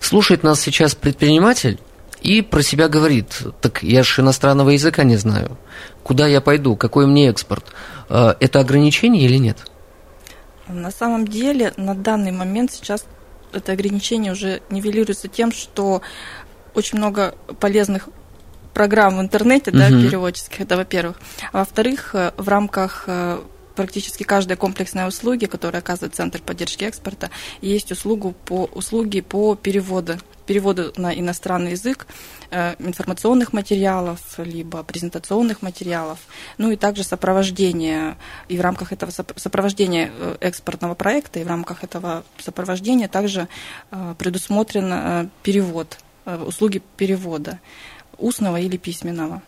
Слушает 0.00 0.42
нас 0.42 0.60
сейчас 0.60 0.94
предприниматель, 0.94 1.78
и 2.22 2.42
про 2.42 2.62
себя 2.62 2.88
говорит, 2.88 3.42
так 3.60 3.82
я 3.82 4.02
же 4.02 4.22
иностранного 4.22 4.70
языка 4.70 5.04
не 5.04 5.16
знаю, 5.16 5.58
куда 6.02 6.26
я 6.26 6.40
пойду, 6.40 6.76
какой 6.76 7.06
мне 7.06 7.28
экспорт. 7.28 7.66
Э, 8.08 8.34
это 8.40 8.60
ограничение 8.60 9.24
или 9.24 9.36
нет? 9.36 9.58
На 10.68 10.90
самом 10.90 11.26
деле, 11.26 11.72
на 11.76 11.94
данный 11.94 12.32
момент 12.32 12.72
сейчас 12.72 13.04
это 13.52 13.72
ограничение 13.72 14.32
уже 14.32 14.60
нивелируется 14.70 15.28
тем, 15.28 15.52
что 15.52 16.02
очень 16.74 16.98
много 16.98 17.34
полезных 17.60 18.08
программ 18.74 19.18
в 19.18 19.20
интернете, 19.20 19.70
угу. 19.70 19.78
да, 19.78 19.88
переводческих, 19.88 20.60
это 20.60 20.76
во-первых. 20.76 21.16
А 21.52 21.58
во-вторых, 21.58 22.14
э, 22.14 22.32
в 22.36 22.48
рамках 22.48 23.04
э, 23.06 23.40
практически 23.74 24.24
каждой 24.24 24.56
комплексной 24.56 25.08
услуги, 25.08 25.46
которую 25.46 25.78
оказывает 25.78 26.14
Центр 26.14 26.40
поддержки 26.42 26.84
экспорта, 26.84 27.30
есть 27.60 27.90
услугу 27.92 28.34
по, 28.44 28.64
услуги 28.74 29.20
по 29.20 29.54
переводу 29.54 30.18
переводу 30.48 30.92
на 30.96 31.12
иностранный 31.12 31.72
язык 31.72 32.06
э, 32.50 32.74
информационных 32.78 33.52
материалов, 33.52 34.18
либо 34.38 34.82
презентационных 34.82 35.60
материалов, 35.60 36.18
ну 36.56 36.70
и 36.70 36.76
также 36.76 37.04
сопровождение, 37.04 38.16
и 38.48 38.56
в 38.56 38.62
рамках 38.62 38.92
этого 38.92 39.10
сопровождения 39.36 40.10
э, 40.10 40.36
экспортного 40.40 40.94
проекта, 40.94 41.38
и 41.38 41.44
в 41.44 41.48
рамках 41.48 41.84
этого 41.84 42.24
сопровождения 42.38 43.08
также 43.08 43.46
э, 43.90 44.14
предусмотрен 44.18 45.30
перевод, 45.42 45.98
услуги 46.24 46.82
перевода 46.96 47.60
устного 48.16 48.56
или 48.58 48.76
письменного. 48.76 49.42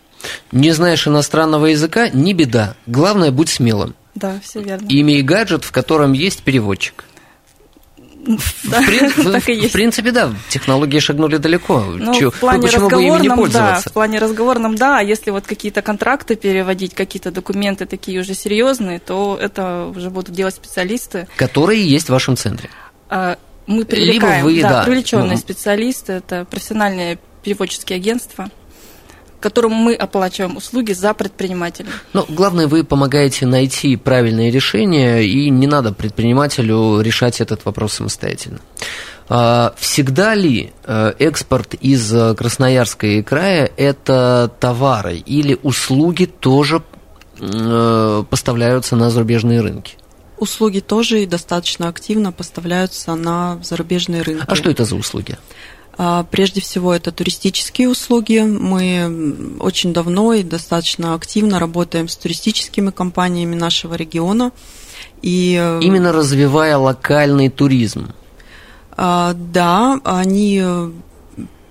Не 0.52 0.73
знаешь 0.73 1.09
иностранного 1.09 1.66
языка– 1.66 2.09
не 2.12 2.35
беда. 2.35 2.76
Главное, 2.87 3.30
будь 3.30 3.49
смелым. 3.49 3.95
Да, 4.14 4.38
все 4.42 4.61
верно. 4.62 4.87
Имей 4.88 5.23
гаджет, 5.23 5.64
в 5.64 5.73
котором 5.73 6.12
есть 6.12 6.42
переводчик. 6.42 7.04
Да, 8.64 8.82
в, 8.82 9.32
так 9.32 9.49
и 9.49 9.54
есть. 9.54 9.70
в 9.70 9.72
принципе, 9.72 10.10
да, 10.12 10.32
технологии 10.49 10.99
шагнули 10.99 11.37
далеко. 11.37 11.80
Ну, 11.80 12.14
Чё, 12.14 12.30
в 12.30 12.40
плане 12.40 12.62
почему 12.62 12.88
бы 12.88 13.02
ими 13.02 13.20
не 13.20 13.28
пользоваться? 13.28 13.84
Да, 13.84 13.90
в 13.90 13.92
плане 13.92 14.18
разговорном, 14.18 14.76
да, 14.76 14.99
а 14.99 15.02
если 15.02 15.30
вот 15.30 15.46
какие-то 15.46 15.82
контракты 15.82 16.37
переводить, 16.37 16.94
какие-то 16.94 17.30
документы 17.30 17.87
такие 17.87 18.20
уже 18.20 18.34
серьезные, 18.34 18.99
то 18.99 19.38
это 19.40 19.90
уже 19.94 20.10
будут 20.10 20.34
делать 20.34 20.54
специалисты. 20.54 21.28
Которые 21.37 21.84
есть 21.84 22.06
в 22.06 22.10
вашем 22.10 22.37
центре. 22.37 22.70
А, 23.08 23.38
мы 23.66 23.84
привлекаем, 23.84 24.46
Либо 24.46 24.56
вы, 24.56 24.62
да, 24.62 24.68
да. 24.68 24.84
привлеченные 24.84 25.34
угу. 25.34 25.40
специалисты, 25.40 26.14
это 26.14 26.44
профессиональные 26.44 27.18
переводческие 27.42 27.96
агентства 27.96 28.50
которому 29.40 29.75
мы 29.75 29.94
оплачиваем 29.94 30.56
услуги 30.56 30.92
за 30.92 31.14
предпринимателя. 31.14 31.88
Но 32.12 32.25
главное, 32.28 32.66
вы 32.66 32.85
помогаете 32.85 33.47
найти 33.47 33.97
правильное 33.97 34.50
решение, 34.50 35.26
и 35.26 35.50
не 35.50 35.66
надо 35.66 35.92
предпринимателю 35.92 37.00
решать 37.00 37.40
этот 37.40 37.64
вопрос 37.64 37.94
самостоятельно. 37.94 38.61
А, 39.28 39.75
всегда 39.78 40.35
ли 40.35 40.73
э, 40.85 41.12
экспорт 41.18 41.75
из 41.75 42.12
Красноярска 42.37 43.23
края– 43.23 43.70
это 43.76 44.50
товары 44.59 45.16
или 45.16 45.59
услуги 45.62 46.25
тоже 46.25 46.82
э, 47.38 48.25
поставляются 48.28 48.97
на 48.97 49.11
зарубежные 49.11 49.61
рынки? 49.61 49.97
Услуги 50.40 50.80
тоже 50.80 51.26
достаточно 51.26 51.88
активно 51.88 52.32
поставляются 52.32 53.14
на 53.14 53.61
зарубежные 53.62 54.23
рынки. 54.23 54.44
А 54.49 54.54
что 54.54 54.70
это 54.70 54.85
за 54.85 54.97
услуги? 54.97 55.37
А, 56.02 56.25
прежде 56.30 56.62
всего, 56.62 56.95
это 56.95 57.12
туристические 57.12 57.90
услуги. 57.90 58.38
Мы 58.38 59.59
очень 59.61 59.92
давно 59.92 60.33
и 60.33 60.42
достаточно 60.42 61.12
активно 61.12 61.59
работаем 61.59 62.09
с 62.09 62.16
туристическими 62.16 62.90
компаниями 62.90 63.54
нашего 63.54 63.97
региона. 63.97 64.50
И... 65.21 65.59
Э, 65.61 65.78
Именно 65.83 66.12
развивая 66.12 66.78
локальный 66.78 67.50
туризм. 67.50 68.14
А, 68.92 69.35
да, 69.35 70.00
они 70.04 70.64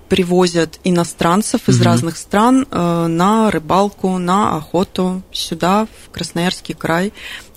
привозят 0.08 0.78
иностранцев 0.84 1.68
из 1.68 1.78
угу. 1.78 1.86
разных 1.86 2.16
стран 2.16 2.68
э, 2.70 3.06
на 3.08 3.50
рыбалку, 3.50 4.16
на 4.18 4.56
охоту 4.56 5.22
сюда, 5.32 5.88
в 6.04 6.10
Красноярский 6.10 6.76
край. 6.76 7.12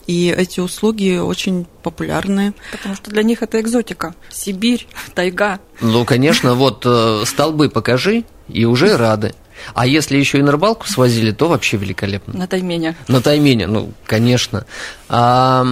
И 0.08 0.34
эти 0.36 0.60
услуги 0.60 1.18
очень 1.18 1.66
популярны. 1.82 2.54
Потому 2.72 2.96
что 2.96 3.12
для 3.12 3.24
них 3.24 3.42
это 3.42 3.60
экзотика. 3.62 4.16
Сибирь, 4.30 4.88
тайга. 5.14 5.60
Ну, 5.82 6.06
конечно, 6.06 6.56
вот 6.56 6.84
э, 6.86 7.24
столбы 7.26 7.70
покажи, 7.70 8.26
и 8.48 8.66
уже 8.66 8.98
рады. 8.98 9.34
А 9.74 9.86
если 9.88 10.18
еще 10.18 10.40
и 10.40 10.42
на 10.42 10.52
рыбалку 10.52 10.88
свозили, 10.88 11.32
то 11.32 11.48
вообще 11.48 11.78
великолепно. 11.78 12.38
На 12.38 12.48
таймене. 12.48 12.96
На 13.08 13.22
таймене, 13.22 13.68
ну, 13.68 13.92
конечно. 14.06 14.66
А, 15.10 15.66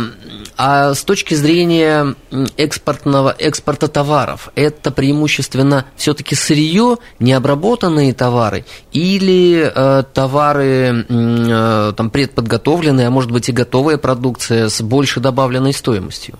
а 0.57 0.93
с 0.93 1.03
точки 1.03 1.33
зрения 1.33 2.15
экспортного, 2.57 3.35
экспорта 3.37 3.87
товаров, 3.87 4.49
это 4.55 4.91
преимущественно 4.91 5.85
все-таки 5.95 6.35
сырье, 6.35 6.97
необработанные 7.19 8.13
товары, 8.13 8.65
или 8.91 9.71
э, 9.73 10.03
товары 10.13 11.05
э, 11.07 11.93
там, 11.95 12.09
предподготовленные, 12.09 13.07
а 13.07 13.11
может 13.11 13.31
быть 13.31 13.49
и 13.49 13.51
готовая 13.51 13.97
продукция 13.97 14.69
с 14.69 14.81
большей 14.81 15.21
добавленной 15.21 15.73
стоимостью? 15.73 16.37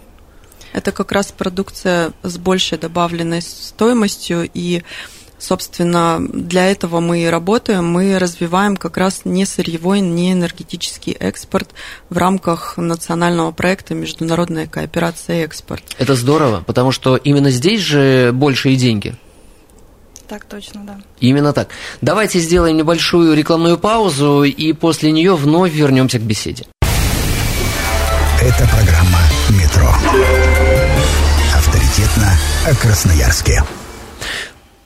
Это 0.73 0.91
как 0.91 1.11
раз 1.11 1.31
продукция 1.31 2.11
с 2.23 2.37
большей 2.37 2.77
добавленной 2.77 3.41
стоимостью, 3.41 4.49
и 4.53 4.83
Собственно, 5.41 6.19
для 6.21 6.69
этого 6.69 6.99
мы 6.99 7.23
и 7.23 7.25
работаем. 7.25 7.85
Мы 7.87 8.19
развиваем 8.19 8.77
как 8.77 8.97
раз 8.97 9.21
не 9.25 9.45
сырьевой, 9.45 9.99
не 9.99 10.33
энергетический 10.33 11.13
экспорт 11.13 11.69
в 12.11 12.17
рамках 12.17 12.77
национального 12.77 13.51
проекта 13.51 13.95
«Международная 13.95 14.67
кооперация 14.67 15.41
и 15.41 15.45
экспорт». 15.45 15.83
Это 15.97 16.13
здорово, 16.13 16.63
потому 16.67 16.91
что 16.91 17.15
именно 17.15 17.49
здесь 17.49 17.81
же 17.81 18.31
большие 18.33 18.75
деньги. 18.75 19.15
Так 20.27 20.45
точно, 20.45 20.81
да. 20.85 21.01
Именно 21.19 21.53
так. 21.53 21.69
Давайте 22.01 22.39
сделаем 22.39 22.77
небольшую 22.77 23.35
рекламную 23.35 23.79
паузу 23.79 24.43
и 24.43 24.73
после 24.73 25.11
нее 25.11 25.35
вновь 25.35 25.73
вернемся 25.73 26.19
к 26.19 26.21
беседе. 26.21 26.67
Это 28.39 28.69
программа 28.69 29.19
«Метро». 29.49 29.91
Авторитетно 31.55 32.37
о 32.67 32.75
Красноярске. 32.75 33.63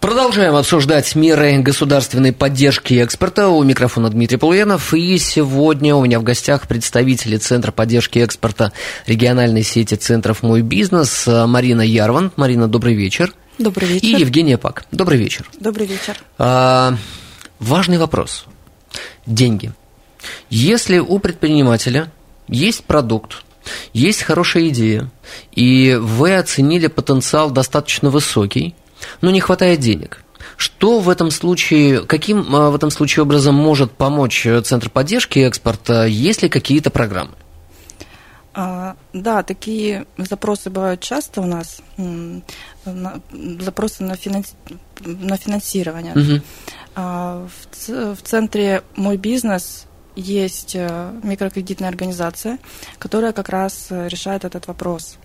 Продолжаем 0.05 0.53
обсуждать 0.53 1.15
меры 1.15 1.57
государственной 1.63 2.31
поддержки 2.31 2.93
экспорта. 2.93 3.47
У 3.47 3.63
микрофона 3.63 4.07
Дмитрий 4.11 4.37
Полуянов. 4.37 4.93
И 4.93 5.17
сегодня 5.17 5.95
у 5.95 6.05
меня 6.05 6.19
в 6.19 6.23
гостях 6.23 6.67
представители 6.67 7.37
Центра 7.37 7.71
поддержки 7.71 8.19
экспорта 8.19 8.71
региональной 9.07 9.63
сети 9.63 9.95
центров 9.95 10.43
«Мой 10.43 10.61
бизнес» 10.61 11.25
Марина 11.25 11.81
Ярван. 11.81 12.31
Марина, 12.35 12.67
добрый 12.67 12.93
вечер. 12.93 13.33
Добрый 13.57 13.87
вечер. 13.87 14.05
И 14.05 14.11
Евгения 14.11 14.59
Пак. 14.59 14.85
Добрый 14.91 15.17
вечер. 15.17 15.49
Добрый 15.59 15.87
вечер. 15.87 16.15
А, 16.37 16.95
важный 17.57 17.97
вопрос. 17.97 18.45
Деньги. 19.25 19.73
Если 20.51 20.99
у 20.99 21.17
предпринимателя 21.17 22.11
есть 22.47 22.83
продукт, 22.83 23.43
есть 23.91 24.21
хорошая 24.21 24.67
идея, 24.67 25.09
и 25.53 25.97
вы 25.99 26.35
оценили 26.35 26.85
потенциал 26.85 27.49
достаточно 27.49 28.11
высокий, 28.11 28.75
но 29.21 29.31
не 29.31 29.39
хватает 29.39 29.79
денег. 29.79 30.23
Что 30.57 30.99
в 30.99 31.09
этом 31.09 31.31
случае, 31.31 32.01
каким 32.05 32.55
а, 32.55 32.69
в 32.69 32.75
этом 32.75 32.91
случае 32.91 33.23
образом 33.23 33.55
может 33.55 33.91
помочь 33.91 34.47
Центр 34.63 34.89
поддержки 34.89 35.39
экспорта, 35.39 36.05
есть 36.05 36.43
ли 36.43 36.49
какие-то 36.49 36.91
программы? 36.91 37.33
А, 38.53 38.95
да, 39.11 39.43
такие 39.43 40.05
запросы 40.17 40.69
бывают 40.69 41.01
часто 41.01 41.41
у 41.41 41.45
нас, 41.45 41.81
запросы 43.59 44.03
на, 44.03 44.15
финанс... 44.15 44.55
на 45.01 45.35
финансирование. 45.35 46.13
Угу. 46.13 46.41
В, 46.95 48.15
в 48.15 48.21
центре 48.23 48.83
«Мой 48.95 49.17
бизнес» 49.17 49.87
есть 50.15 50.75
э, 50.75 51.11
микрокредитная 51.23 51.89
организация, 51.89 52.59
которая 52.99 53.33
как 53.33 53.49
раз 53.49 53.87
э, 53.89 54.07
решает 54.07 54.45
этот 54.45 54.67
вопрос. 54.67 55.17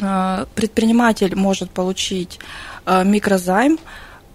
А, 0.00 0.46
предприниматель 0.54 1.34
может 1.36 1.70
получить 1.70 2.38
э, 2.86 3.04
микрозайм 3.04 3.78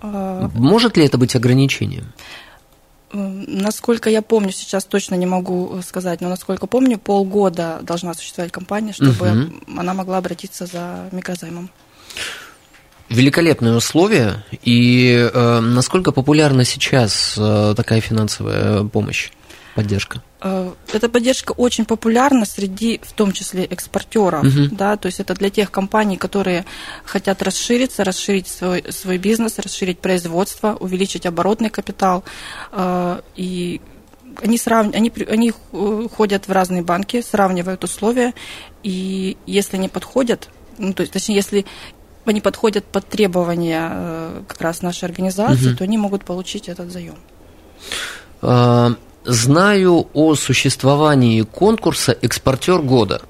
А... 0.01 0.49
Может 0.53 0.97
ли 0.97 1.05
это 1.05 1.17
быть 1.17 1.35
ограничением? 1.35 2.13
Насколько 3.13 4.09
я 4.09 4.23
помню, 4.23 4.51
сейчас 4.51 4.85
точно 4.85 5.13
не 5.15 5.27
могу 5.27 5.79
сказать, 5.87 6.19
но 6.19 6.29
насколько 6.29 6.65
помню, 6.65 6.97
полгода 6.97 7.79
должна 7.83 8.15
существовать 8.15 8.51
компания, 8.51 8.91
чтобы 8.91 9.31
угу. 9.31 9.79
она 9.79 9.93
могла 9.93 10.17
обратиться 10.17 10.65
за 10.65 11.09
микрозаймом. 11.11 11.69
Великолепные 13.09 13.75
условия. 13.75 14.43
И 14.63 15.29
э, 15.31 15.59
насколько 15.59 16.11
популярна 16.11 16.65
сейчас 16.65 17.35
э, 17.37 17.75
такая 17.77 18.01
финансовая 18.01 18.83
помощь? 18.85 19.29
Поддержка? 19.75 20.21
Э, 20.41 20.71
эта 20.91 21.09
поддержка 21.09 21.51
очень 21.53 21.85
популярна 21.85 22.45
среди, 22.45 22.99
в 23.03 23.13
том 23.13 23.31
числе, 23.31 23.65
экспортеров. 23.65 24.43
Угу. 24.43 24.75
Да, 24.75 24.97
то 24.97 25.07
есть 25.07 25.19
это 25.19 25.33
для 25.33 25.49
тех 25.49 25.71
компаний, 25.71 26.17
которые 26.17 26.65
хотят 27.05 27.41
расшириться, 27.41 28.03
расширить 28.03 28.47
свой, 28.47 28.83
свой 28.89 29.17
бизнес, 29.17 29.59
расширить 29.59 29.99
производство, 29.99 30.75
увеличить 30.79 31.25
оборотный 31.25 31.69
капитал. 31.69 32.23
Э, 32.71 33.21
и 33.35 33.81
они, 34.41 34.57
срав... 34.57 34.93
они, 34.93 35.11
они 35.29 35.53
ходят 36.15 36.47
в 36.47 36.51
разные 36.51 36.81
банки, 36.81 37.21
сравнивают 37.21 37.83
условия, 37.83 38.33
и 38.83 39.37
если 39.45 39.77
не 39.77 39.89
подходят, 39.89 40.49
ну, 40.77 40.93
то 40.93 41.01
есть, 41.01 41.13
точнее, 41.13 41.35
если 41.35 41.65
они 42.25 42.41
подходят 42.41 42.85
под 42.85 43.07
требования 43.07 43.89
э, 43.91 44.43
как 44.47 44.61
раз 44.61 44.81
нашей 44.81 45.05
организации, 45.05 45.69
угу. 45.69 45.77
то 45.77 45.83
они 45.83 45.97
могут 45.97 46.25
получить 46.25 46.69
этот 46.69 46.91
заем. 46.91 47.15
Знаю 49.25 50.07
о 50.13 50.35
существовании 50.35 51.41
конкурса 51.43 52.17
«Экспортер 52.21 52.81
года». 52.81 53.21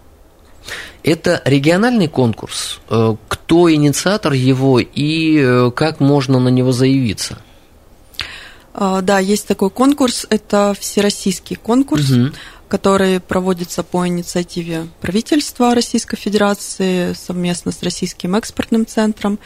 Это 1.04 1.42
региональный 1.46 2.08
конкурс. 2.08 2.80
Э, 2.90 3.16
кто 3.28 3.72
инициатор 3.72 4.34
его 4.34 4.80
и 4.80 5.38
э, 5.38 5.72
как 5.76 6.00
можно 6.00 6.40
на 6.40 6.48
него 6.48 6.72
заявиться? 6.72 7.38
А, 8.74 9.02
да, 9.02 9.20
есть 9.20 9.48
такой 9.48 9.70
конкурс. 9.70 10.26
Это 10.30 10.76
всероссийский 10.80 11.58
конкурс, 11.58 12.10
угу. 12.10 12.32
который 12.70 13.20
проводится 13.20 13.84
по 13.84 14.08
инициативе 14.08 14.88
правительства 15.02 15.76
Российской 15.76 16.18
Федерации 16.18 17.14
совместно 17.14 17.72
с 17.72 17.84
Российским 17.84 18.36
экспортным 18.36 18.88
центром. 18.88 19.38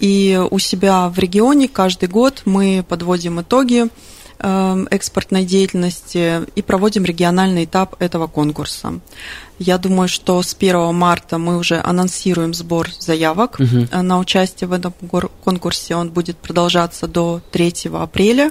И 0.00 0.40
у 0.50 0.58
себя 0.58 1.08
в 1.08 1.18
регионе 1.18 1.68
каждый 1.68 2.08
год 2.08 2.42
мы 2.44 2.84
подводим 2.88 3.40
итоги 3.40 3.88
экспортной 4.38 5.44
деятельности 5.44 6.42
и 6.54 6.62
проводим 6.62 7.04
региональный 7.04 7.64
этап 7.64 8.00
этого 8.02 8.26
конкурса. 8.26 9.00
Я 9.58 9.78
думаю, 9.78 10.08
что 10.08 10.42
с 10.42 10.56
1 10.58 10.94
марта 10.94 11.38
мы 11.38 11.56
уже 11.56 11.80
анонсируем 11.80 12.52
сбор 12.54 12.88
заявок 12.98 13.60
угу. 13.60 13.86
на 13.92 14.18
участие 14.18 14.66
в 14.66 14.72
этом 14.72 14.92
конкурсе. 15.44 15.94
Он 15.94 16.10
будет 16.10 16.36
продолжаться 16.38 17.06
до 17.06 17.40
3 17.52 17.90
апреля. 17.92 18.50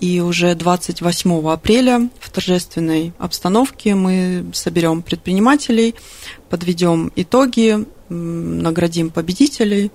И 0.00 0.20
уже 0.20 0.54
28 0.54 1.48
апреля 1.50 2.08
в 2.20 2.30
торжественной 2.30 3.12
обстановке 3.18 3.96
мы 3.96 4.46
соберем 4.52 5.02
предпринимателей, 5.02 5.96
подведем 6.48 7.10
итоги, 7.16 7.84
наградим 8.08 9.10
победителей. 9.10 9.90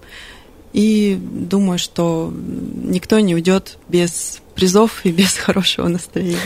И 0.73 1.17
думаю, 1.21 1.77
что 1.77 2.33
никто 2.33 3.19
не 3.19 3.35
уйдет 3.35 3.77
без 3.87 4.41
призов 4.55 5.01
и 5.03 5.11
без 5.11 5.33
хорошего 5.35 5.87
настроения. 5.87 6.37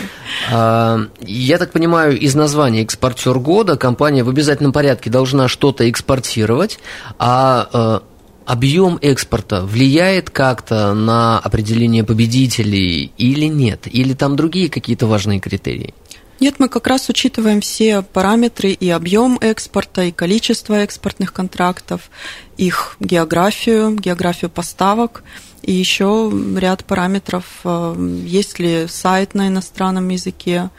А, 0.51 0.99
я 1.21 1.57
так 1.57 1.71
понимаю, 1.71 2.19
из 2.19 2.35
названия 2.35 2.83
«Экспортер 2.83 3.39
года» 3.39 3.77
компания 3.77 4.23
в 4.23 4.29
обязательном 4.29 4.73
порядке 4.73 5.09
должна 5.09 5.47
что-то 5.47 5.89
экспортировать, 5.89 6.79
а, 7.19 7.69
а 7.71 8.03
объем 8.45 8.97
экспорта 9.01 9.65
влияет 9.65 10.29
как-то 10.29 10.93
на 10.93 11.37
определение 11.37 12.03
победителей 12.03 13.11
или 13.17 13.45
нет? 13.45 13.87
Или 13.91 14.13
там 14.13 14.37
другие 14.37 14.69
какие-то 14.69 15.05
важные 15.05 15.41
критерии? 15.41 15.93
Нет, 16.39 16.56
мы 16.60 16.69
как 16.69 16.88
раз 16.88 17.10
учитываем 17.10 17.62
все 17.62 18.02
параметры 18.02 18.71
и 18.71 18.89
объем 18.89 19.38
экспорта, 19.41 20.04
и 20.04 20.12
количество 20.12 20.76
экспортных 20.76 21.34
контрактов, 21.34 22.10
их 22.58 22.95
географию, 23.00 23.95
географию 23.95 24.50
поставок– 24.50 25.23
и 25.67 25.73
еще 25.73 26.32
ряд 26.56 26.86
параметров, 26.86 27.43
э, 27.65 28.21
есть 28.23 28.58
ли 28.58 28.88
сайт 28.88 29.34
на 29.34 29.50
иностранном 29.50 30.08
языке, 30.08 30.69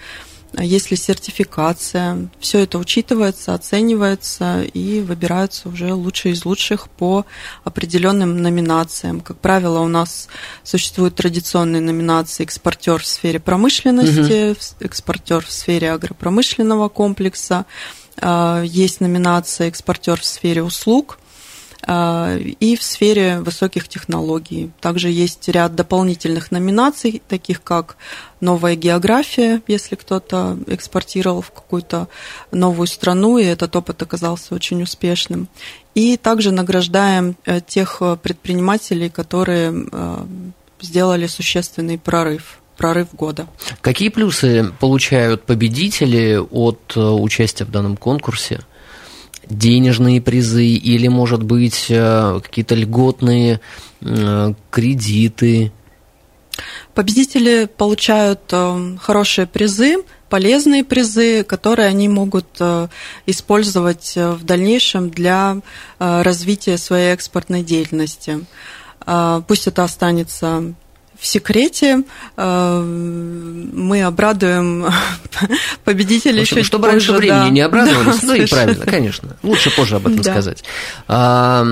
есть 0.57 0.91
ли 0.91 0.97
сертификация. 0.97 2.29
Все 2.41 2.61
это 2.61 2.79
учитывается, 2.79 3.55
оценивается 3.55 4.63
и 4.63 5.01
выбираются 5.01 5.69
уже 5.69 5.93
лучшие 5.93 6.33
из 6.33 6.45
лучших 6.45 6.89
по 6.89 7.27
определенным 7.65 8.41
номинациям. 8.41 9.21
Как 9.21 9.39
правило, 9.39 9.81
у 9.81 9.89
нас 9.89 10.29
существуют 10.63 11.17
традиционные 11.17 11.83
номинации 11.83 12.45
экспортер 12.45 13.03
в 13.03 13.07
сфере 13.07 13.41
промышленности, 13.41 14.53
угу. 14.53 14.59
экспортер 14.81 15.45
в 15.45 15.51
сфере 15.51 15.93
агропромышленного 15.93 16.89
комплекса, 16.89 17.67
а, 18.21 18.63
есть 18.63 19.01
номинация 19.01 19.69
экспортер 19.69 20.21
в 20.21 20.25
сфере 20.25 20.63
услуг– 20.63 21.19
а, 21.28 21.28
и 21.89 22.77
в 22.79 22.83
сфере 22.83 23.41
высоких 23.41 23.89
технологий. 23.89 24.71
Также 24.81 25.09
есть 25.09 25.49
ряд 25.49 25.75
дополнительных 25.75 26.51
номинаций, 26.51 27.23
таких 27.29 27.63
как 27.63 27.97
новая 28.41 28.75
география, 28.77 29.63
если 29.67 29.95
кто-то 29.95 30.59
экспортировал 30.67 31.41
в 31.41 31.51
какую-то 31.51 32.09
новую 32.53 32.87
страну, 32.89 33.39
и 33.39 33.45
этот 33.45 33.75
опыт 33.75 34.03
оказался 34.03 34.55
очень 34.55 34.83
успешным. 34.83 35.49
И 35.95 36.17
также 36.19 36.51
награждаем 36.51 37.37
э, 37.47 37.61
тех 37.67 38.03
предпринимателей, 38.23 39.09
которые 39.09 39.73
э, 39.91 40.25
сделали 40.81 41.27
существенный 41.27 41.99
прорыв 41.99 42.61
прорыв 42.77 43.09
года. 43.13 43.49
Какие 43.81 44.09
плюсы 44.09 44.73
получают 44.79 45.43
победители 45.43 46.39
от 46.39 46.93
э, 46.95 47.01
участия 47.01 47.65
в 47.65 47.71
данном 47.71 47.97
конкурсе? 47.97 48.61
Денежные 49.51 50.21
призы 50.21 50.67
или, 50.67 51.09
может 51.09 51.43
быть, 51.43 51.87
э, 51.89 52.41
какие-то 52.43 52.75
льготные 52.75 53.61
э, 54.01 54.55
кредиты? 54.71 55.73
Победители 56.95 57.67
получают 57.67 58.41
э, 58.51 58.97
хорошие 59.01 59.47
призы, 59.47 59.97
полезные 60.29 60.85
призы, 60.85 61.45
которые 61.45 61.89
они 61.89 62.09
могут 62.09 62.61
использовать 63.25 64.13
в 64.15 64.45
дальнейшем 64.45 65.09
для 65.09 65.63
развития 65.99 66.77
своей 66.77 67.15
экспортной 67.15 67.63
деятельности. 67.63 68.45
Пусть 69.47 69.69
это 69.69 69.85
останется 69.85 70.75
в 71.19 71.27
секрете. 71.27 72.03
Э, 72.37 72.81
мы 72.81 74.03
обрадуем 74.03 74.87
победителей 75.85 76.43
общем, 76.43 76.59
чуть 76.59 76.67
Чтобы 76.67 76.89
позже, 76.89 77.13
раньше 77.13 77.13
времени 77.13 77.49
да. 77.49 77.49
не 77.51 77.61
обрадовались, 77.61 78.21
да, 78.21 78.27
ну 78.27 78.35
и 78.35 78.47
правильно, 78.47 78.85
конечно. 78.87 79.37
Лучше 79.43 79.75
позже 79.75 79.97
об 79.97 80.07
этом 80.07 80.23
да. 80.23 80.33
сказать. 80.33 80.65
А, 81.09 81.65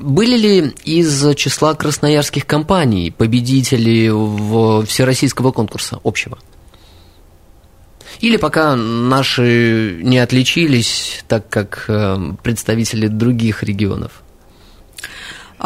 были 0.00 0.36
ли 0.36 0.74
из 0.84 1.34
числа 1.36 1.74
красноярских 1.74 2.46
компаний 2.46 3.10
победители 3.10 4.08
в 4.08 4.84
всероссийского 4.86 5.52
конкурса 5.52 5.98
общего? 6.04 6.38
Или 8.20 8.36
пока 8.36 8.76
наши 8.76 9.98
не 10.02 10.18
отличились, 10.18 11.24
так 11.26 11.48
как 11.48 11.84
э, 11.88 12.32
представители 12.42 13.08
других 13.08 13.62
регионов? 13.62 14.23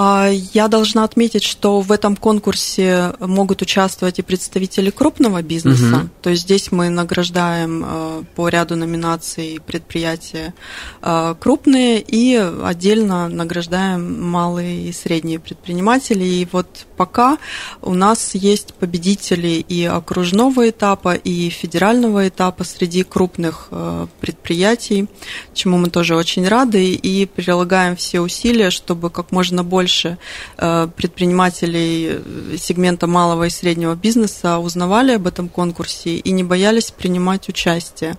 А, 0.00 0.30
я 0.30 0.68
должна 0.68 1.02
отметить, 1.02 1.42
что 1.42 1.80
в 1.80 1.90
этом 1.90 2.14
конкурсе 2.14 3.14
могут 3.18 3.62
участвовать 3.62 4.20
и 4.20 4.22
представители 4.22 4.90
крупного 4.90 5.42
бизнеса. 5.42 5.96
Угу. 5.96 6.08
То 6.22 6.30
есть 6.30 6.42
здесь 6.42 6.70
мы 6.70 6.88
награждаем 6.88 7.82
а, 7.84 8.24
по 8.36 8.48
ряду 8.48 8.76
номинаций 8.76 9.58
предприятия 9.66 10.54
а, 11.02 11.34
крупные 11.34 12.00
и 12.00 12.36
отдельно 12.36 13.28
награждаем 13.28 14.22
малые 14.22 14.88
и 14.88 14.92
средние 14.92 15.40
предприниматели. 15.40 16.22
И 16.22 16.46
вот 16.52 16.86
пока 16.96 17.36
у 17.82 17.92
нас 17.92 18.36
есть 18.36 18.74
победители 18.74 19.64
и 19.68 19.84
окружного 19.84 20.70
этапа, 20.70 21.14
и 21.14 21.48
федерального 21.48 22.28
этапа 22.28 22.62
среди 22.62 23.02
крупных 23.02 23.70
предприятий, 24.20 25.08
чему 25.54 25.76
мы 25.78 25.90
тоже 25.90 26.14
очень 26.14 26.46
рады 26.46 26.92
и 26.92 27.26
прилагаем 27.26 27.96
все 27.96 28.20
усилия, 28.20 28.70
чтобы 28.70 29.10
как 29.10 29.32
можно 29.32 29.64
больше 29.64 29.87
больше 29.88 30.18
э, 30.58 30.88
предпринимателей 30.96 32.20
сегмента 32.58 33.06
малого 33.06 33.44
и 33.44 33.50
среднего 33.50 33.94
бизнеса 33.94 34.58
узнавали 34.58 35.12
об 35.12 35.26
этом 35.26 35.48
конкурсе 35.48 36.16
и 36.16 36.30
не 36.30 36.44
боялись 36.44 36.90
принимать 36.90 37.48
участие. 37.48 38.16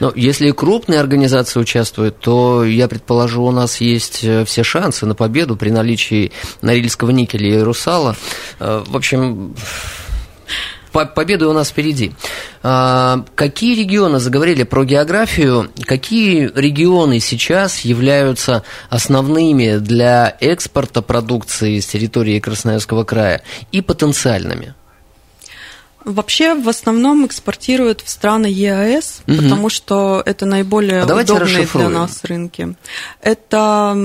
Но 0.00 0.12
если 0.16 0.50
крупные 0.50 0.98
организации 0.98 1.60
участвуют, 1.60 2.18
то, 2.18 2.64
я 2.64 2.88
предположу, 2.88 3.44
у 3.44 3.52
нас 3.52 3.80
есть 3.80 4.24
э, 4.24 4.44
все 4.44 4.64
шансы 4.64 5.06
на 5.06 5.14
победу 5.14 5.56
при 5.56 5.70
наличии 5.70 6.32
Норильского 6.60 7.12
никеля 7.12 7.60
и 7.60 7.62
Русала. 7.62 8.16
Э, 8.58 8.82
в 8.84 8.96
общем, 8.96 9.54
победа 11.04 11.48
у 11.48 11.52
нас 11.52 11.68
впереди. 11.68 12.12
А, 12.62 13.24
какие 13.34 13.78
регионы, 13.78 14.18
заговорили 14.18 14.62
про 14.62 14.84
географию, 14.84 15.70
какие 15.84 16.50
регионы 16.54 17.20
сейчас 17.20 17.80
являются 17.80 18.62
основными 18.88 19.76
для 19.76 20.36
экспорта 20.40 21.02
продукции 21.02 21.80
с 21.80 21.86
территории 21.86 22.40
Красноярского 22.40 23.04
края 23.04 23.42
и 23.72 23.80
потенциальными? 23.80 24.74
Вообще, 26.06 26.54
в 26.54 26.68
основном 26.68 27.26
экспортируют 27.26 28.00
в 28.00 28.08
страны 28.08 28.46
ЕАЭС, 28.46 29.22
угу. 29.26 29.36
потому 29.38 29.68
что 29.68 30.22
это 30.24 30.46
наиболее 30.46 31.02
а 31.02 31.04
удобные 31.04 31.66
для 31.66 31.88
нас 31.88 32.22
рынки. 32.22 32.76
Это 33.20 33.98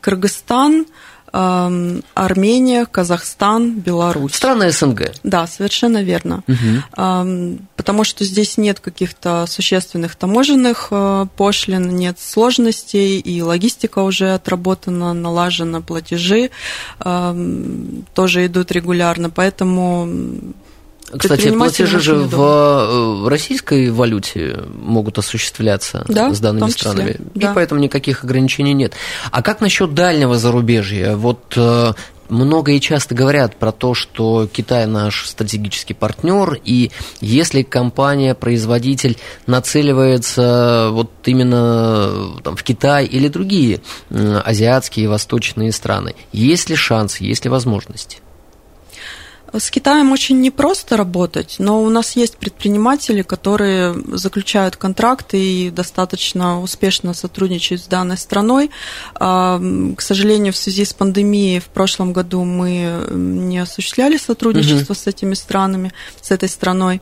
Кыргызстан, 0.00 0.86
Армения, 1.32 2.86
Казахстан, 2.86 3.78
Беларусь. 3.78 4.34
Страны 4.34 4.70
СНГ. 4.70 5.12
Да, 5.22 5.46
совершенно 5.46 6.02
верно. 6.02 6.42
Угу. 6.48 7.58
Потому 7.76 8.04
что 8.04 8.24
здесь 8.24 8.58
нет 8.58 8.80
каких-то 8.80 9.46
существенных 9.46 10.16
таможенных 10.16 10.88
э, 10.90 11.26
пошлин, 11.36 11.96
нет 11.96 12.18
сложностей, 12.20 13.18
и 13.18 13.42
логистика 13.42 14.00
уже 14.00 14.34
отработана, 14.34 15.12
налажена, 15.14 15.80
платежи 15.80 16.50
тоже 18.14 18.46
идут 18.46 18.72
регулярно, 18.72 19.30
поэтому 19.30 20.08
кстати, 21.16 21.50
платежи 21.50 22.00
же 22.00 22.14
в 22.14 23.28
российской 23.28 23.90
валюте 23.90 24.64
могут 24.74 25.18
осуществляться 25.18 26.04
да, 26.08 26.32
с 26.32 26.40
данными 26.40 26.70
странами, 26.70 27.16
да. 27.34 27.50
и 27.50 27.54
поэтому 27.54 27.80
никаких 27.80 28.24
ограничений 28.24 28.74
нет. 28.74 28.94
А 29.30 29.42
как 29.42 29.60
насчет 29.60 29.94
дальнего 29.94 30.38
зарубежья? 30.38 31.16
Вот 31.16 31.54
э, 31.56 31.92
много 32.30 32.72
и 32.72 32.80
часто 32.80 33.14
говорят 33.14 33.56
про 33.56 33.72
то, 33.72 33.94
что 33.94 34.48
Китай 34.50 34.86
наш 34.86 35.28
стратегический 35.28 35.94
партнер, 35.94 36.60
и 36.64 36.90
если 37.20 37.62
компания-производитель 37.62 39.18
нацеливается 39.46 40.88
вот 40.92 41.10
именно 41.26 42.40
там, 42.42 42.56
в 42.56 42.62
Китай 42.62 43.04
или 43.06 43.28
другие 43.28 43.80
азиатские 44.10 45.04
и 45.04 45.08
восточные 45.08 45.72
страны, 45.72 46.14
есть 46.32 46.70
ли 46.70 46.76
шанс, 46.76 47.18
есть 47.18 47.44
ли 47.44 47.50
возможность? 47.50 48.22
С 49.52 49.70
Китаем 49.70 50.12
очень 50.12 50.40
непросто 50.40 50.96
работать, 50.96 51.56
но 51.58 51.82
у 51.82 51.88
нас 51.88 52.14
есть 52.14 52.36
предприниматели, 52.36 53.22
которые 53.22 53.94
заключают 54.16 54.76
контракты 54.76 55.38
и 55.38 55.70
достаточно 55.70 56.60
успешно 56.60 57.14
сотрудничают 57.14 57.82
с 57.82 57.86
данной 57.86 58.16
страной. 58.16 58.70
А, 59.14 59.60
к 59.96 60.00
сожалению, 60.00 60.52
в 60.52 60.56
связи 60.56 60.84
с 60.84 60.92
пандемией 60.92 61.58
в 61.58 61.66
прошлом 61.66 62.12
году 62.12 62.44
мы 62.44 63.06
не 63.10 63.58
осуществляли 63.58 64.16
сотрудничество 64.18 64.92
угу. 64.92 65.00
с 65.00 65.06
этими 65.06 65.34
странами, 65.34 65.92
с 66.20 66.30
этой 66.30 66.48
страной. 66.48 67.00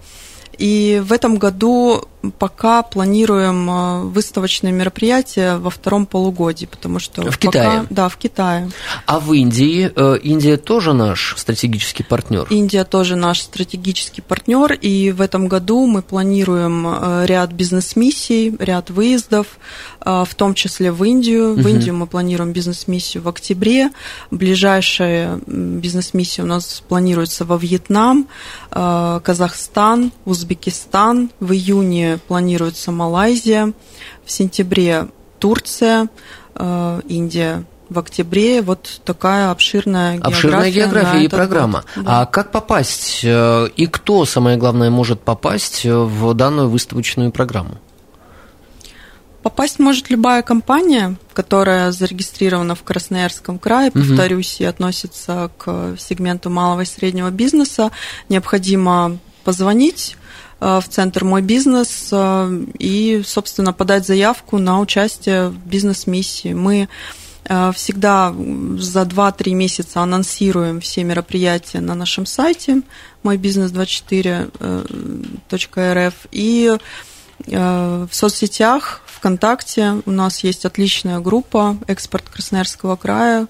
И 0.59 1.01
в 1.05 1.13
этом 1.13 1.39
году 1.39 2.09
пока 2.39 2.83
планируем 2.83 3.71
э, 3.71 4.03
выставочные 4.05 4.73
мероприятия 4.73 5.57
во 5.57 5.71
втором 5.71 6.07
полугодии, 6.07 6.67
потому 6.67 6.99
что 6.99 7.23
в 7.23 7.39
пока, 7.39 7.51
Китае. 7.51 7.87
Да, 7.91 8.09
в 8.09 8.17
Китае. 8.17 8.71
А 9.07 9.21
в 9.21 9.33
Индии 9.33 9.91
э, 9.95 10.19
Индия 10.23 10.57
тоже 10.57 10.93
наш 10.93 11.35
стратегический 11.37 12.03
партнер. 12.03 12.47
Индия 12.51 12.85
тоже 12.85 13.17
наш 13.17 13.41
стратегический 13.41 14.21
партнер, 14.21 14.73
и 14.73 15.13
в 15.13 15.21
этом 15.21 15.49
году 15.49 15.87
мы 15.87 16.03
планируем 16.03 16.87
э, 16.87 17.27
ряд 17.27 17.53
бизнес-миссий, 17.53 18.55
ряд 18.59 18.91
выездов, 18.91 19.59
в 20.01 20.29
том 20.37 20.55
числе 20.55 20.91
в 20.91 21.05
Индию. 21.05 21.55
В 21.55 21.61
угу. 21.61 21.69
Индию 21.69 21.95
мы 21.95 22.07
планируем 22.07 22.53
бизнес-миссию 22.53 23.23
в 23.23 23.29
октябре. 23.29 23.91
Ближайшая 24.31 25.39
бизнес-миссия 25.47 26.43
у 26.43 26.47
нас 26.47 26.83
планируется 26.89 27.45
во 27.45 27.57
Вьетнам, 27.57 28.29
Казахстан, 28.71 30.13
Узбекистан. 30.25 31.31
В 31.41 31.53
июне 31.53 32.08
планируется 32.17 32.93
Малайзия, 32.93 33.73
в 34.25 34.31
сентябре 34.31 35.09
Турция, 35.39 36.09
э, 36.55 37.01
Индия 37.09 37.65
в 37.89 37.99
октябре 37.99 38.61
вот 38.63 39.01
такая 39.05 39.51
обширная 39.51 40.15
география. 40.17 40.37
Обширная 40.37 40.71
география 40.71 41.25
и 41.25 41.29
программа. 41.29 41.85
Год. 41.95 42.05
Да. 42.05 42.21
А 42.21 42.27
как 42.27 42.51
попасть 42.51 43.21
э, 43.25 43.69
и 43.77 43.87
кто, 43.87 44.25
самое 44.25 44.57
главное, 44.57 44.91
может 44.91 45.21
попасть 45.21 45.85
в 45.85 46.35
данную 46.35 46.69
выставочную 46.69 47.33
программу? 47.33 47.79
Попасть 49.43 49.79
может 49.79 50.11
любая 50.11 50.43
компания, 50.43 51.17
которая 51.33 51.93
зарегистрирована 51.93 52.75
в 52.75 52.83
Красноярском 52.83 53.59
крае, 53.59 53.91
повторюсь, 53.91 54.61
и 54.61 54.65
относится 54.65 55.51
к 55.57 55.97
сегменту 55.99 56.51
малого 56.51 56.83
и 56.83 56.85
среднего 56.85 57.31
бизнеса. 57.31 57.91
Необходимо 58.29 59.19
позвонить 59.45 60.17
в 60.61 60.85
центр 60.89 61.25
«Мой 61.25 61.43
бизнес» 61.43 62.13
и, 62.79 63.23
собственно, 63.25 63.73
подать 63.73 64.07
заявку 64.07 64.59
на 64.59 64.79
участие 64.81 65.49
в 65.49 65.67
бизнес-миссии. 65.67 66.53
Мы 66.53 66.89
всегда 67.45 68.35
за 68.79 69.03
2-3 69.03 69.55
месяца 69.55 70.03
анонсируем 70.03 70.81
все 70.81 71.05
мероприятия 71.05 71.81
на 71.81 71.95
нашем 71.95 72.27
сайте 72.27 72.83
мойбизнес24.рф 73.23 76.15
и 76.33 76.77
в 77.47 78.09
соцсетях 78.11 79.03
ВКонтакте 79.07 80.03
у 80.05 80.11
нас 80.11 80.43
есть 80.45 80.65
отличная 80.65 81.21
группа 81.21 81.77
«Экспорт 81.87 82.29
Красноярского 82.29 82.97
края», 82.97 83.47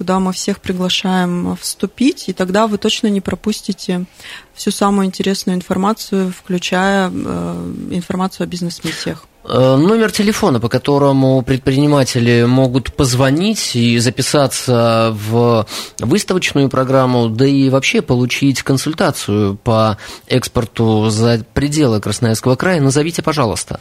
куда 0.00 0.18
мы 0.18 0.32
всех 0.32 0.60
приглашаем 0.60 1.58
вступить, 1.60 2.30
и 2.30 2.32
тогда 2.32 2.66
вы 2.66 2.78
точно 2.78 3.08
не 3.08 3.20
пропустите 3.20 4.06
всю 4.54 4.70
самую 4.70 5.04
интересную 5.04 5.56
информацию, 5.56 6.32
включая 6.32 7.10
э, 7.10 7.72
информацию 7.90 8.44
о 8.44 8.46
бизнес-миссиях. 8.46 9.26
Э, 9.44 9.76
номер 9.76 10.10
телефона, 10.10 10.58
по 10.58 10.70
которому 10.70 11.42
предприниматели 11.42 12.46
могут 12.46 12.94
позвонить 12.94 13.76
и 13.76 13.98
записаться 13.98 15.14
в 15.28 15.66
выставочную 15.98 16.70
программу, 16.70 17.28
да 17.28 17.44
и 17.44 17.68
вообще 17.68 18.00
получить 18.00 18.62
консультацию 18.62 19.56
по 19.56 19.98
экспорту 20.28 21.10
за 21.10 21.44
пределы 21.52 22.00
Красноярского 22.00 22.56
края, 22.56 22.80
назовите, 22.80 23.20
пожалуйста. 23.20 23.80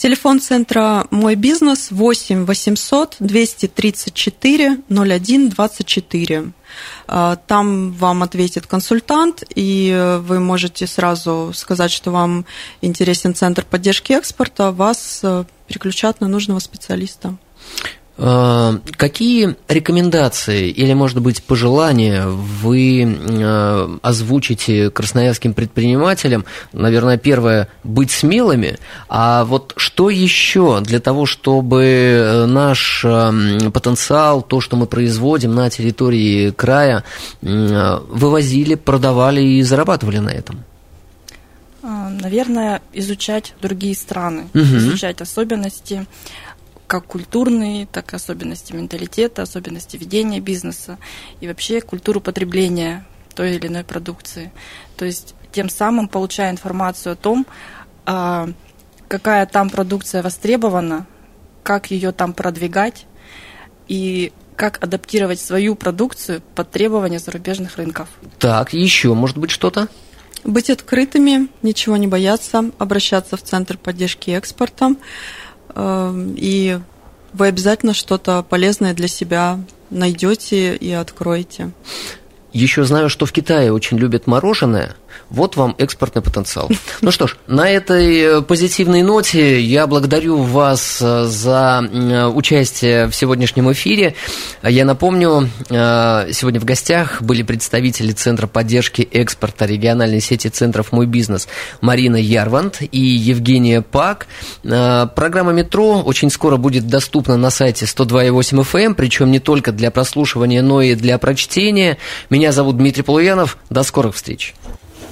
Телефон 0.00 0.40
центра 0.40 1.06
«Мой 1.10 1.34
бизнес» 1.34 1.90
8 1.90 2.46
800 2.46 3.16
234 3.20 4.78
01 4.88 5.48
24. 5.50 6.52
Там 7.46 7.92
вам 7.92 8.22
ответит 8.22 8.66
консультант, 8.66 9.44
и 9.54 10.18
вы 10.22 10.40
можете 10.40 10.86
сразу 10.86 11.52
сказать, 11.54 11.90
что 11.90 12.12
вам 12.12 12.46
интересен 12.80 13.34
центр 13.34 13.62
поддержки 13.62 14.14
экспорта, 14.14 14.72
вас 14.72 15.20
э, 15.22 15.44
переключат 15.66 16.22
на 16.22 16.28
нужного 16.28 16.60
специалиста. 16.60 17.36
Э, 18.22 18.78
какие 18.98 19.56
рекомендации 19.68 20.68
или, 20.68 20.92
может 20.92 21.22
быть, 21.22 21.42
пожелания 21.42 22.26
вы 22.26 23.02
э, 23.02 23.98
озвучите 24.02 24.90
красноярским 24.90 25.54
предпринимателям? 25.54 26.44
Наверное, 26.74 27.16
первое– 27.16 27.68
быть 27.84 28.10
смелыми, 28.10 28.78
а 29.08 29.44
вот 29.46 29.72
что 29.76 30.10
еще 30.10 30.82
для 30.82 31.00
того, 31.00 31.24
чтобы 31.24 31.82
э, 31.82 32.44
наш 32.44 33.00
потенциал, 33.72 34.42
то, 34.42 34.60
что 34.60 34.76
мы 34.76 34.86
производим 34.86 35.54
на 35.54 35.70
территории 35.70 36.50
края, 36.50 37.04
вывозили, 37.40 38.74
продавали 38.74 39.40
и 39.40 39.62
зарабатывали 39.62 40.18
на 40.18 40.28
этом? 40.28 40.64
Наверное, 41.82 42.82
изучать 42.92 43.54
другие 43.62 43.94
страны, 43.94 44.48
угу. 44.52 44.62
изучать 44.62 45.20
особенности 45.22 46.06
как 46.90 47.06
культурные, 47.06 47.86
так 47.86 48.12
и 48.12 48.16
особенности 48.16 48.72
менталитета, 48.72 49.42
особенности 49.42 49.96
ведения 49.96 50.40
бизнеса 50.40 50.98
и 51.40 51.46
вообще 51.46 51.80
культуру 51.80 52.20
потребления 52.20 53.06
той 53.36 53.54
или 53.54 53.68
иной 53.68 53.84
продукции. 53.84 54.50
То 54.96 55.04
есть 55.04 55.36
тем 55.52 55.68
самым 55.68 56.08
получая 56.08 56.50
информацию 56.50 57.12
о 57.12 57.14
том, 57.14 57.46
а, 58.06 58.48
какая 59.06 59.46
там 59.46 59.70
продукция 59.70 60.20
востребована, 60.20 61.06
как 61.62 61.92
ее 61.92 62.10
там 62.10 62.32
продвигать 62.32 63.06
и 63.86 64.32
как 64.56 64.82
адаптировать 64.82 65.38
свою 65.38 65.76
продукцию 65.76 66.42
под 66.56 66.72
требования 66.72 67.20
зарубежных 67.20 67.76
рынков. 67.76 68.08
Так, 68.40 68.72
еще 68.72 69.14
может 69.14 69.38
быть 69.38 69.52
что-то? 69.52 69.86
Быть 70.42 70.70
открытыми, 70.70 71.50
ничего 71.62 71.96
не 71.96 72.08
бояться, 72.08 72.72
обращаться 72.78 73.36
в 73.36 73.42
Центр 73.42 73.78
поддержки 73.78 74.32
экспорта. 74.32 74.96
Эм, 75.74 76.34
и 76.36 76.78
вы 77.32 77.46
обязательно 77.46 77.94
что-то 77.94 78.42
полезное 78.42 78.94
для 78.94 79.08
себя 79.08 79.60
найдете 79.90 80.76
и 80.76 80.92
откроете. 80.92 81.70
Еще 82.52 82.84
знаю, 82.84 83.08
что 83.08 83.26
в 83.26 83.32
Китае 83.32 83.72
очень 83.72 83.98
любят 83.98 84.26
мороженое. 84.26 84.96
Вот 85.28 85.56
вам 85.56 85.74
экспортный 85.78 86.22
потенциал. 86.22 86.68
Ну 87.02 87.10
что 87.10 87.26
ж, 87.26 87.36
на 87.46 87.68
этой 87.68 88.18
э, 88.18 88.42
позитивной 88.42 89.02
ноте 89.02 89.60
я 89.60 89.86
благодарю 89.86 90.36
вас 90.38 90.98
э, 91.00 91.24
за 91.24 91.88
э, 91.90 92.26
участие 92.26 93.06
в 93.06 93.14
сегодняшнем 93.14 93.72
эфире. 93.72 94.14
Я 94.62 94.84
напомню, 94.84 95.48
сегодня 95.68 96.60
в 96.60 96.64
гостях 96.64 97.22
были 97.22 97.42
представители 97.42 98.12
Центра 98.12 98.46
поддержки 98.46 99.02
экспорта 99.02 99.64
региональной 99.64 100.20
сети 100.20 100.48
центров 100.48 100.92
«Мой 100.92 101.06
бизнес» 101.06 101.48
Марина 101.80 102.16
Ярвант 102.16 102.80
и 102.80 103.00
Евгения 103.00 103.82
Пак. 103.82 104.26
Программа 104.62 105.52
«Метро» 105.52 106.02
очень 106.02 106.30
скоро 106.30 106.56
будет 106.56 106.86
доступна 106.88 107.36
на 107.36 107.50
сайте 107.50 107.86
102.8 107.86 108.62
FM, 108.62 108.84
эм, 108.84 108.94
причем 108.94 109.30
не 109.30 109.38
только 109.38 109.72
для 109.72 109.90
прослушивания, 109.90 110.62
но 110.62 110.82
и 110.82 110.94
для 110.94 111.18
прочтения. 111.18 111.98
Меня 112.28 112.52
зовут 112.52 112.76
Дмитрий 112.76 113.02
Полуянов. 113.02 113.58
До 113.70 113.82
скорых 113.82 114.14
встреч. 114.14 114.54